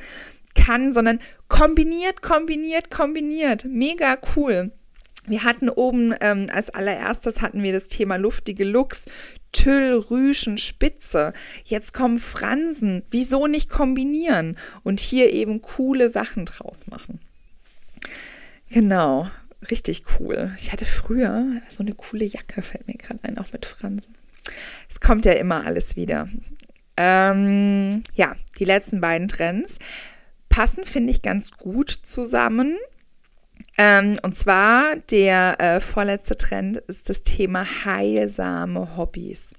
kann, 0.55 0.93
sondern 0.93 1.21
kombiniert, 1.49 2.23
kombiniert, 2.23 2.91
kombiniert. 2.91 3.65
Mega 3.65 4.19
cool. 4.37 4.73
Wir 5.27 5.45
hatten 5.45 5.69
oben 5.69 6.15
ähm, 6.21 6.49
als 6.53 6.71
allererstes 6.71 7.41
hatten 7.41 7.63
wir 7.63 7.73
das 7.73 7.89
Thema 7.89 8.17
luftige 8.17 8.65
Looks, 8.65 9.07
Tüll, 9.53 9.95
Rüschen, 9.95 10.59
Spitze. 10.59 11.33
Jetzt 11.65 11.93
kommen 11.93 12.19
Fransen. 12.19 13.05
Wieso 13.11 13.47
nicht 13.47 13.69
kombinieren 13.69 14.57
und 14.83 14.99
hier 14.99 15.33
eben 15.33 15.63
coole 15.63 16.09
Sachen 16.09 16.47
draus 16.47 16.87
machen? 16.89 17.21
Genau 18.71 19.29
richtig 19.71 20.05
cool. 20.19 20.53
Ich 20.59 20.73
hatte 20.73 20.85
früher 20.85 21.61
so 21.69 21.83
eine 21.83 21.95
coole 21.95 22.25
Jacke, 22.25 22.63
fällt 22.63 22.87
mir 22.87 22.95
gerade 22.95 23.21
ein, 23.23 23.39
auch 23.39 23.53
mit 23.53 23.67
Fransen. 23.67 24.15
Es 24.89 25.01
kommt 25.01 25.25
ja 25.25 25.33
immer 25.33 25.67
alles 25.67 25.97
wieder. 25.97 26.29
Ähm, 26.97 28.03
ja, 28.15 28.35
die 28.59 28.65
letzten 28.65 29.01
beiden 29.01 29.29
Trends 29.29 29.79
passen, 30.49 30.85
finde 30.85 31.11
ich, 31.11 31.23
ganz 31.23 31.53
gut 31.53 31.91
zusammen. 31.91 32.77
Ähm, 33.79 34.19
und 34.23 34.37
zwar 34.37 34.97
der 35.11 35.61
äh, 35.61 35.81
vorletzte 35.81 36.37
Trend 36.37 36.79
ist 36.79 37.09
das 37.09 37.23
Thema 37.23 37.65
heilsame 37.85 38.97
Hobbys. 38.97 39.51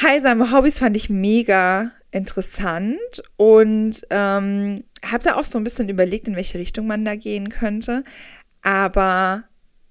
Heilsame 0.00 0.52
Hobbys 0.52 0.78
fand 0.78 0.96
ich 0.96 1.10
mega 1.10 1.92
interessant 2.10 2.98
und 3.36 4.00
ähm, 4.10 4.84
habe 5.04 5.24
da 5.24 5.36
auch 5.36 5.44
so 5.44 5.58
ein 5.58 5.64
bisschen 5.64 5.88
überlegt, 5.88 6.28
in 6.28 6.36
welche 6.36 6.58
Richtung 6.58 6.86
man 6.86 7.04
da 7.04 7.14
gehen 7.14 7.48
könnte. 7.48 8.04
Aber 8.62 9.44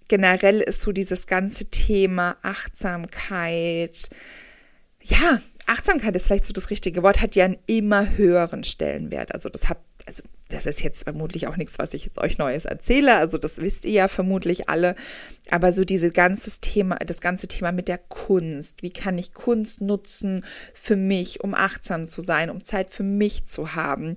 generell 0.08 0.62
ist 0.62 0.82
so 0.82 0.92
dieses 0.92 1.28
ganze 1.28 1.66
Thema 1.66 2.38
Achtsamkeit, 2.42 4.10
ja, 5.02 5.40
Achtsamkeit 5.66 6.16
ist 6.16 6.28
vielleicht 6.28 6.46
so 6.46 6.54
das 6.54 6.70
richtige 6.70 7.04
Wort, 7.04 7.22
hat 7.22 7.36
ja 7.36 7.46
einen 7.46 7.58
immer 7.66 8.18
höheren 8.18 8.64
Stellenwert. 8.64 9.34
Also 9.34 9.50
das 9.50 9.70
hat, 9.70 9.80
also 10.06 10.24
das 10.50 10.66
ist 10.66 10.82
jetzt 10.82 11.04
vermutlich 11.04 11.48
auch 11.48 11.58
nichts, 11.58 11.78
was 11.78 11.94
ich 11.94 12.06
jetzt 12.06 12.18
euch 12.18 12.38
Neues 12.38 12.66
erzähle. 12.66 13.18
Also 13.18 13.38
das 13.38 13.58
wisst 13.58 13.86
ihr 13.86 13.92
ja 13.92 14.08
vermutlich 14.08 14.70
alle. 14.70 14.96
Aber 15.50 15.72
so 15.72 15.84
dieses 15.84 16.14
ganze 16.14 16.50
Thema, 16.62 16.96
das 16.98 17.20
ganze 17.20 17.48
Thema 17.48 17.72
mit 17.72 17.88
der 17.88 17.98
Kunst. 17.98 18.82
Wie 18.82 18.92
kann 18.92 19.18
ich 19.18 19.34
Kunst 19.34 19.82
nutzen 19.82 20.46
für 20.74 20.96
mich, 20.96 21.44
um 21.44 21.54
achtsam 21.54 22.06
zu 22.06 22.22
sein, 22.22 22.50
um 22.50 22.64
Zeit 22.64 22.90
für 22.90 23.04
mich 23.04 23.46
zu 23.46 23.76
haben? 23.76 24.16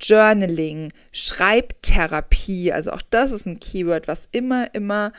Journaling, 0.00 0.92
Schreibtherapie. 1.12 2.72
Also 2.72 2.92
auch 2.92 3.02
das 3.10 3.32
ist 3.32 3.46
ein 3.46 3.60
Keyword, 3.60 4.06
was 4.08 4.28
immer, 4.32 4.74
immer 4.74 5.12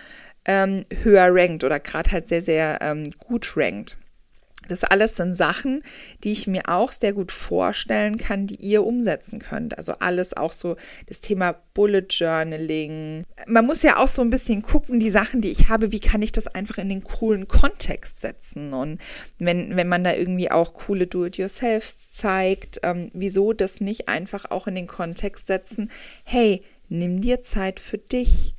ähm, 0.45 0.85
höher 1.03 1.27
rankt 1.29 1.63
oder 1.63 1.79
gerade 1.79 2.11
halt 2.11 2.27
sehr, 2.27 2.41
sehr 2.41 2.79
ähm, 2.81 3.07
gut 3.17 3.55
rankt. 3.57 3.97
Das 4.67 4.83
alles 4.83 5.15
sind 5.15 5.35
Sachen, 5.35 5.83
die 6.23 6.31
ich 6.31 6.47
mir 6.47 6.69
auch 6.69 6.91
sehr 6.91 7.13
gut 7.13 7.31
vorstellen 7.31 8.17
kann, 8.17 8.45
die 8.47 8.55
ihr 8.55 8.85
umsetzen 8.85 9.39
könnt. 9.39 9.77
Also 9.77 9.93
alles 9.99 10.37
auch 10.37 10.53
so 10.53 10.77
das 11.07 11.19
Thema 11.19 11.55
Bullet 11.73 12.05
Journaling. 12.09 13.25
Man 13.47 13.65
muss 13.65 13.81
ja 13.81 13.97
auch 13.97 14.07
so 14.07 14.21
ein 14.21 14.29
bisschen 14.29 14.61
gucken, 14.61 14.99
die 14.99 15.09
Sachen, 15.09 15.41
die 15.41 15.49
ich 15.49 15.67
habe, 15.67 15.91
wie 15.91 15.99
kann 15.99 16.21
ich 16.21 16.31
das 16.31 16.47
einfach 16.47 16.77
in 16.77 16.89
den 16.89 17.03
coolen 17.03 17.47
Kontext 17.47 18.21
setzen? 18.21 18.73
Und 18.73 19.01
wenn, 19.39 19.75
wenn 19.75 19.87
man 19.87 20.03
da 20.03 20.13
irgendwie 20.13 20.51
auch 20.51 20.73
coole 20.73 21.07
Do-it-yourselfs 21.07 22.11
zeigt, 22.11 22.79
ähm, 22.83 23.09
wieso 23.13 23.53
das 23.53 23.81
nicht 23.81 24.07
einfach 24.07 24.51
auch 24.51 24.67
in 24.67 24.75
den 24.75 24.87
Kontext 24.87 25.47
setzen? 25.47 25.91
Hey, 26.23 26.63
nimm 26.87 27.19
dir 27.19 27.41
Zeit 27.41 27.79
für 27.79 27.97
dich. 27.97 28.55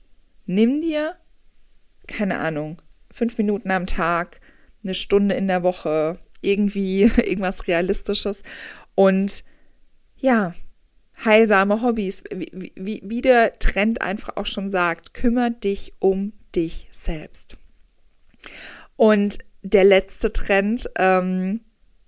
Nimm 0.46 0.80
dir, 0.80 1.14
keine 2.06 2.38
Ahnung, 2.38 2.82
fünf 3.10 3.38
Minuten 3.38 3.70
am 3.70 3.86
Tag 3.86 4.40
eine 4.84 4.94
Stunde 4.94 5.34
in 5.34 5.48
der 5.48 5.62
Woche, 5.62 6.18
irgendwie 6.40 7.02
irgendwas 7.16 7.66
Realistisches. 7.66 8.42
Und 8.94 9.44
ja, 10.16 10.54
heilsame 11.24 11.82
Hobbys, 11.82 12.24
wie, 12.34 12.72
wie, 12.74 13.02
wie 13.04 13.22
der 13.22 13.58
Trend 13.58 14.02
einfach 14.02 14.36
auch 14.36 14.46
schon 14.46 14.68
sagt, 14.68 15.14
kümmere 15.14 15.50
dich 15.50 15.92
um 15.98 16.32
dich 16.54 16.88
selbst. 16.90 17.56
Und 18.96 19.38
der 19.62 19.84
letzte 19.84 20.32
Trend, 20.32 20.88
ähm, 20.96 21.60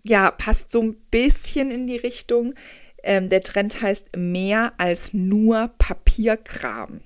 ja, 0.04 0.30
passt 0.30 0.72
so 0.72 0.82
ein 0.82 0.96
bisschen 1.10 1.70
in 1.70 1.86
die 1.86 1.96
Richtung. 1.96 2.54
Ähm, 3.02 3.28
der 3.28 3.42
Trend 3.42 3.80
heißt 3.80 4.16
mehr 4.16 4.72
als 4.78 5.14
nur 5.14 5.70
Papierkram. 5.78 7.00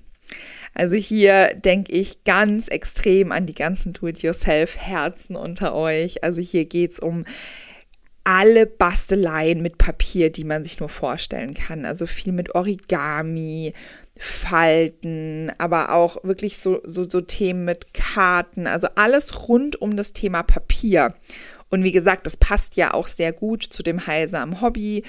Also 0.73 0.95
hier 0.95 1.55
denke 1.55 1.91
ich 1.91 2.23
ganz 2.23 2.67
extrem 2.67 3.31
an 3.31 3.45
die 3.45 3.55
ganzen 3.55 3.93
Do-it-yourself-Herzen 3.93 5.35
unter 5.35 5.75
euch. 5.75 6.23
Also 6.23 6.41
hier 6.41 6.65
geht 6.65 6.91
es 6.91 6.99
um 6.99 7.25
alle 8.23 8.65
Basteleien 8.67 9.61
mit 9.61 9.77
Papier, 9.77 10.31
die 10.31 10.43
man 10.43 10.63
sich 10.63 10.79
nur 10.79 10.89
vorstellen 10.89 11.53
kann. 11.53 11.85
Also 11.85 12.05
viel 12.05 12.31
mit 12.31 12.53
Origami, 12.53 13.73
Falten, 14.19 15.51
aber 15.57 15.93
auch 15.93 16.23
wirklich 16.23 16.57
so, 16.57 16.81
so, 16.83 17.09
so 17.09 17.21
Themen 17.21 17.65
mit 17.65 17.93
Karten. 17.93 18.67
Also 18.67 18.87
alles 18.95 19.47
rund 19.47 19.81
um 19.81 19.95
das 19.95 20.13
Thema 20.13 20.43
Papier. 20.43 21.15
Und 21.69 21.83
wie 21.83 21.91
gesagt, 21.91 22.25
das 22.25 22.37
passt 22.37 22.75
ja 22.75 22.93
auch 22.93 23.07
sehr 23.07 23.31
gut 23.31 23.63
zu 23.63 23.81
dem 23.81 24.05
heilsamen 24.05 24.61
Hobby. 24.61 25.03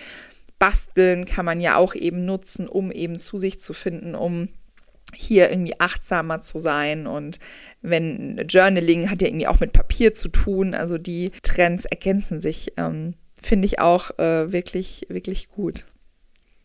Basteln 0.58 1.24
kann 1.24 1.44
man 1.44 1.60
ja 1.60 1.76
auch 1.76 1.94
eben 1.94 2.24
nutzen, 2.24 2.68
um 2.68 2.92
eben 2.92 3.18
zu 3.18 3.36
sich 3.38 3.58
zu 3.58 3.72
finden, 3.72 4.14
um 4.14 4.48
hier 5.14 5.50
irgendwie 5.50 5.78
achtsamer 5.78 6.42
zu 6.42 6.58
sein 6.58 7.06
und 7.06 7.38
wenn 7.82 8.44
Journaling 8.48 9.10
hat 9.10 9.22
ja 9.22 9.28
irgendwie 9.28 9.46
auch 9.46 9.60
mit 9.60 9.72
Papier 9.72 10.12
zu 10.12 10.28
tun, 10.28 10.74
also 10.74 10.98
die 10.98 11.30
Trends 11.42 11.84
ergänzen 11.84 12.40
sich, 12.40 12.72
ähm, 12.76 13.14
finde 13.40 13.66
ich 13.66 13.78
auch 13.78 14.18
äh, 14.18 14.52
wirklich, 14.52 15.06
wirklich 15.08 15.48
gut. 15.48 15.86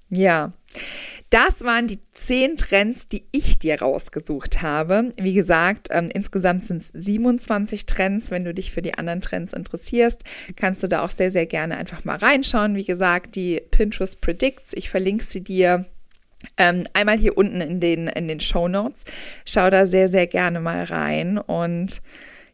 Ja, 0.10 0.54
das 1.30 1.62
waren 1.62 1.88
die 1.88 2.00
zehn 2.12 2.58
Trends, 2.58 3.08
die 3.10 3.26
ich 3.32 3.58
dir 3.58 3.82
rausgesucht 3.82 4.62
habe. 4.62 5.12
Wie 5.18 5.34
gesagt, 5.34 5.88
ähm, 5.92 6.10
insgesamt 6.14 6.64
sind 6.64 6.82
es 6.82 6.90
27 6.90 7.86
Trends. 7.86 8.30
Wenn 8.30 8.44
du 8.44 8.54
dich 8.54 8.72
für 8.72 8.82
die 8.82 8.94
anderen 8.94 9.22
Trends 9.22 9.54
interessierst, 9.54 10.24
kannst 10.56 10.84
du 10.84 10.88
da 10.88 11.04
auch 11.04 11.10
sehr, 11.10 11.32
sehr 11.32 11.48
gerne 11.48 11.78
einfach 11.78 12.06
mal 12.06 12.18
reinschauen. 12.18 12.76
Wie 12.76 12.86
gesagt, 12.86 13.36
die 13.36 13.62
Pinterest 13.72 14.22
Predicts, 14.22 14.74
ich 14.76 14.90
verlinke 14.90 15.24
sie 15.24 15.44
dir 15.44 15.86
ähm, 16.58 16.86
einmal 16.94 17.18
hier 17.18 17.38
unten 17.38 17.62
in 17.62 17.80
den, 17.80 18.08
in 18.08 18.28
den 18.28 18.40
Show 18.40 18.68
Notes. 18.68 19.04
Schau 19.46 19.70
da 19.70 19.86
sehr, 19.86 20.10
sehr 20.10 20.28
gerne 20.28 20.60
mal 20.60 20.84
rein. 20.84 21.38
Und 21.38 22.02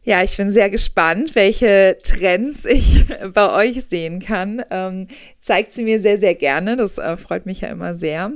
ja, 0.04 0.22
ich 0.22 0.36
bin 0.36 0.50
sehr 0.50 0.70
gespannt, 0.70 1.34
welche 1.34 1.98
Trends 2.02 2.64
ich 2.66 3.06
bei 3.32 3.52
euch 3.54 3.84
sehen 3.84 4.20
kann. 4.20 4.62
Ähm, 4.70 5.08
zeigt 5.40 5.72
sie 5.72 5.84
mir 5.84 6.00
sehr, 6.00 6.18
sehr 6.18 6.34
gerne. 6.34 6.76
Das 6.76 6.98
äh, 6.98 7.16
freut 7.16 7.46
mich 7.46 7.60
ja 7.60 7.68
immer 7.68 7.94
sehr. 7.94 8.32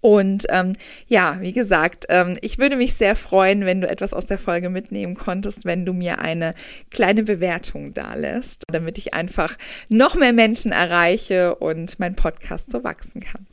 Und 0.00 0.46
ähm, 0.50 0.74
ja, 1.06 1.38
wie 1.40 1.52
gesagt, 1.52 2.06
ähm, 2.08 2.38
ich 2.42 2.58
würde 2.58 2.76
mich 2.76 2.94
sehr 2.94 3.16
freuen, 3.16 3.64
wenn 3.64 3.80
du 3.80 3.88
etwas 3.88 4.12
aus 4.12 4.26
der 4.26 4.38
Folge 4.38 4.70
mitnehmen 4.70 5.14
konntest, 5.14 5.64
wenn 5.64 5.84
du 5.84 5.92
mir 5.92 6.20
eine 6.20 6.54
kleine 6.90 7.22
Bewertung 7.22 7.92
da 7.92 8.14
lässt, 8.14 8.64
damit 8.70 8.98
ich 8.98 9.14
einfach 9.14 9.56
noch 9.88 10.14
mehr 10.14 10.32
Menschen 10.32 10.72
erreiche 10.72 11.54
und 11.54 11.98
mein 11.98 12.14
Podcast 12.14 12.70
so 12.70 12.84
wachsen 12.84 13.20
kann. 13.20 13.46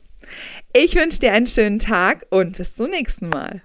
Ich 0.74 0.94
wünsche 0.94 1.18
dir 1.18 1.32
einen 1.32 1.46
schönen 1.46 1.78
Tag 1.78 2.24
und 2.30 2.56
bis 2.56 2.74
zum 2.76 2.88
nächsten 2.88 3.28
Mal. 3.28 3.60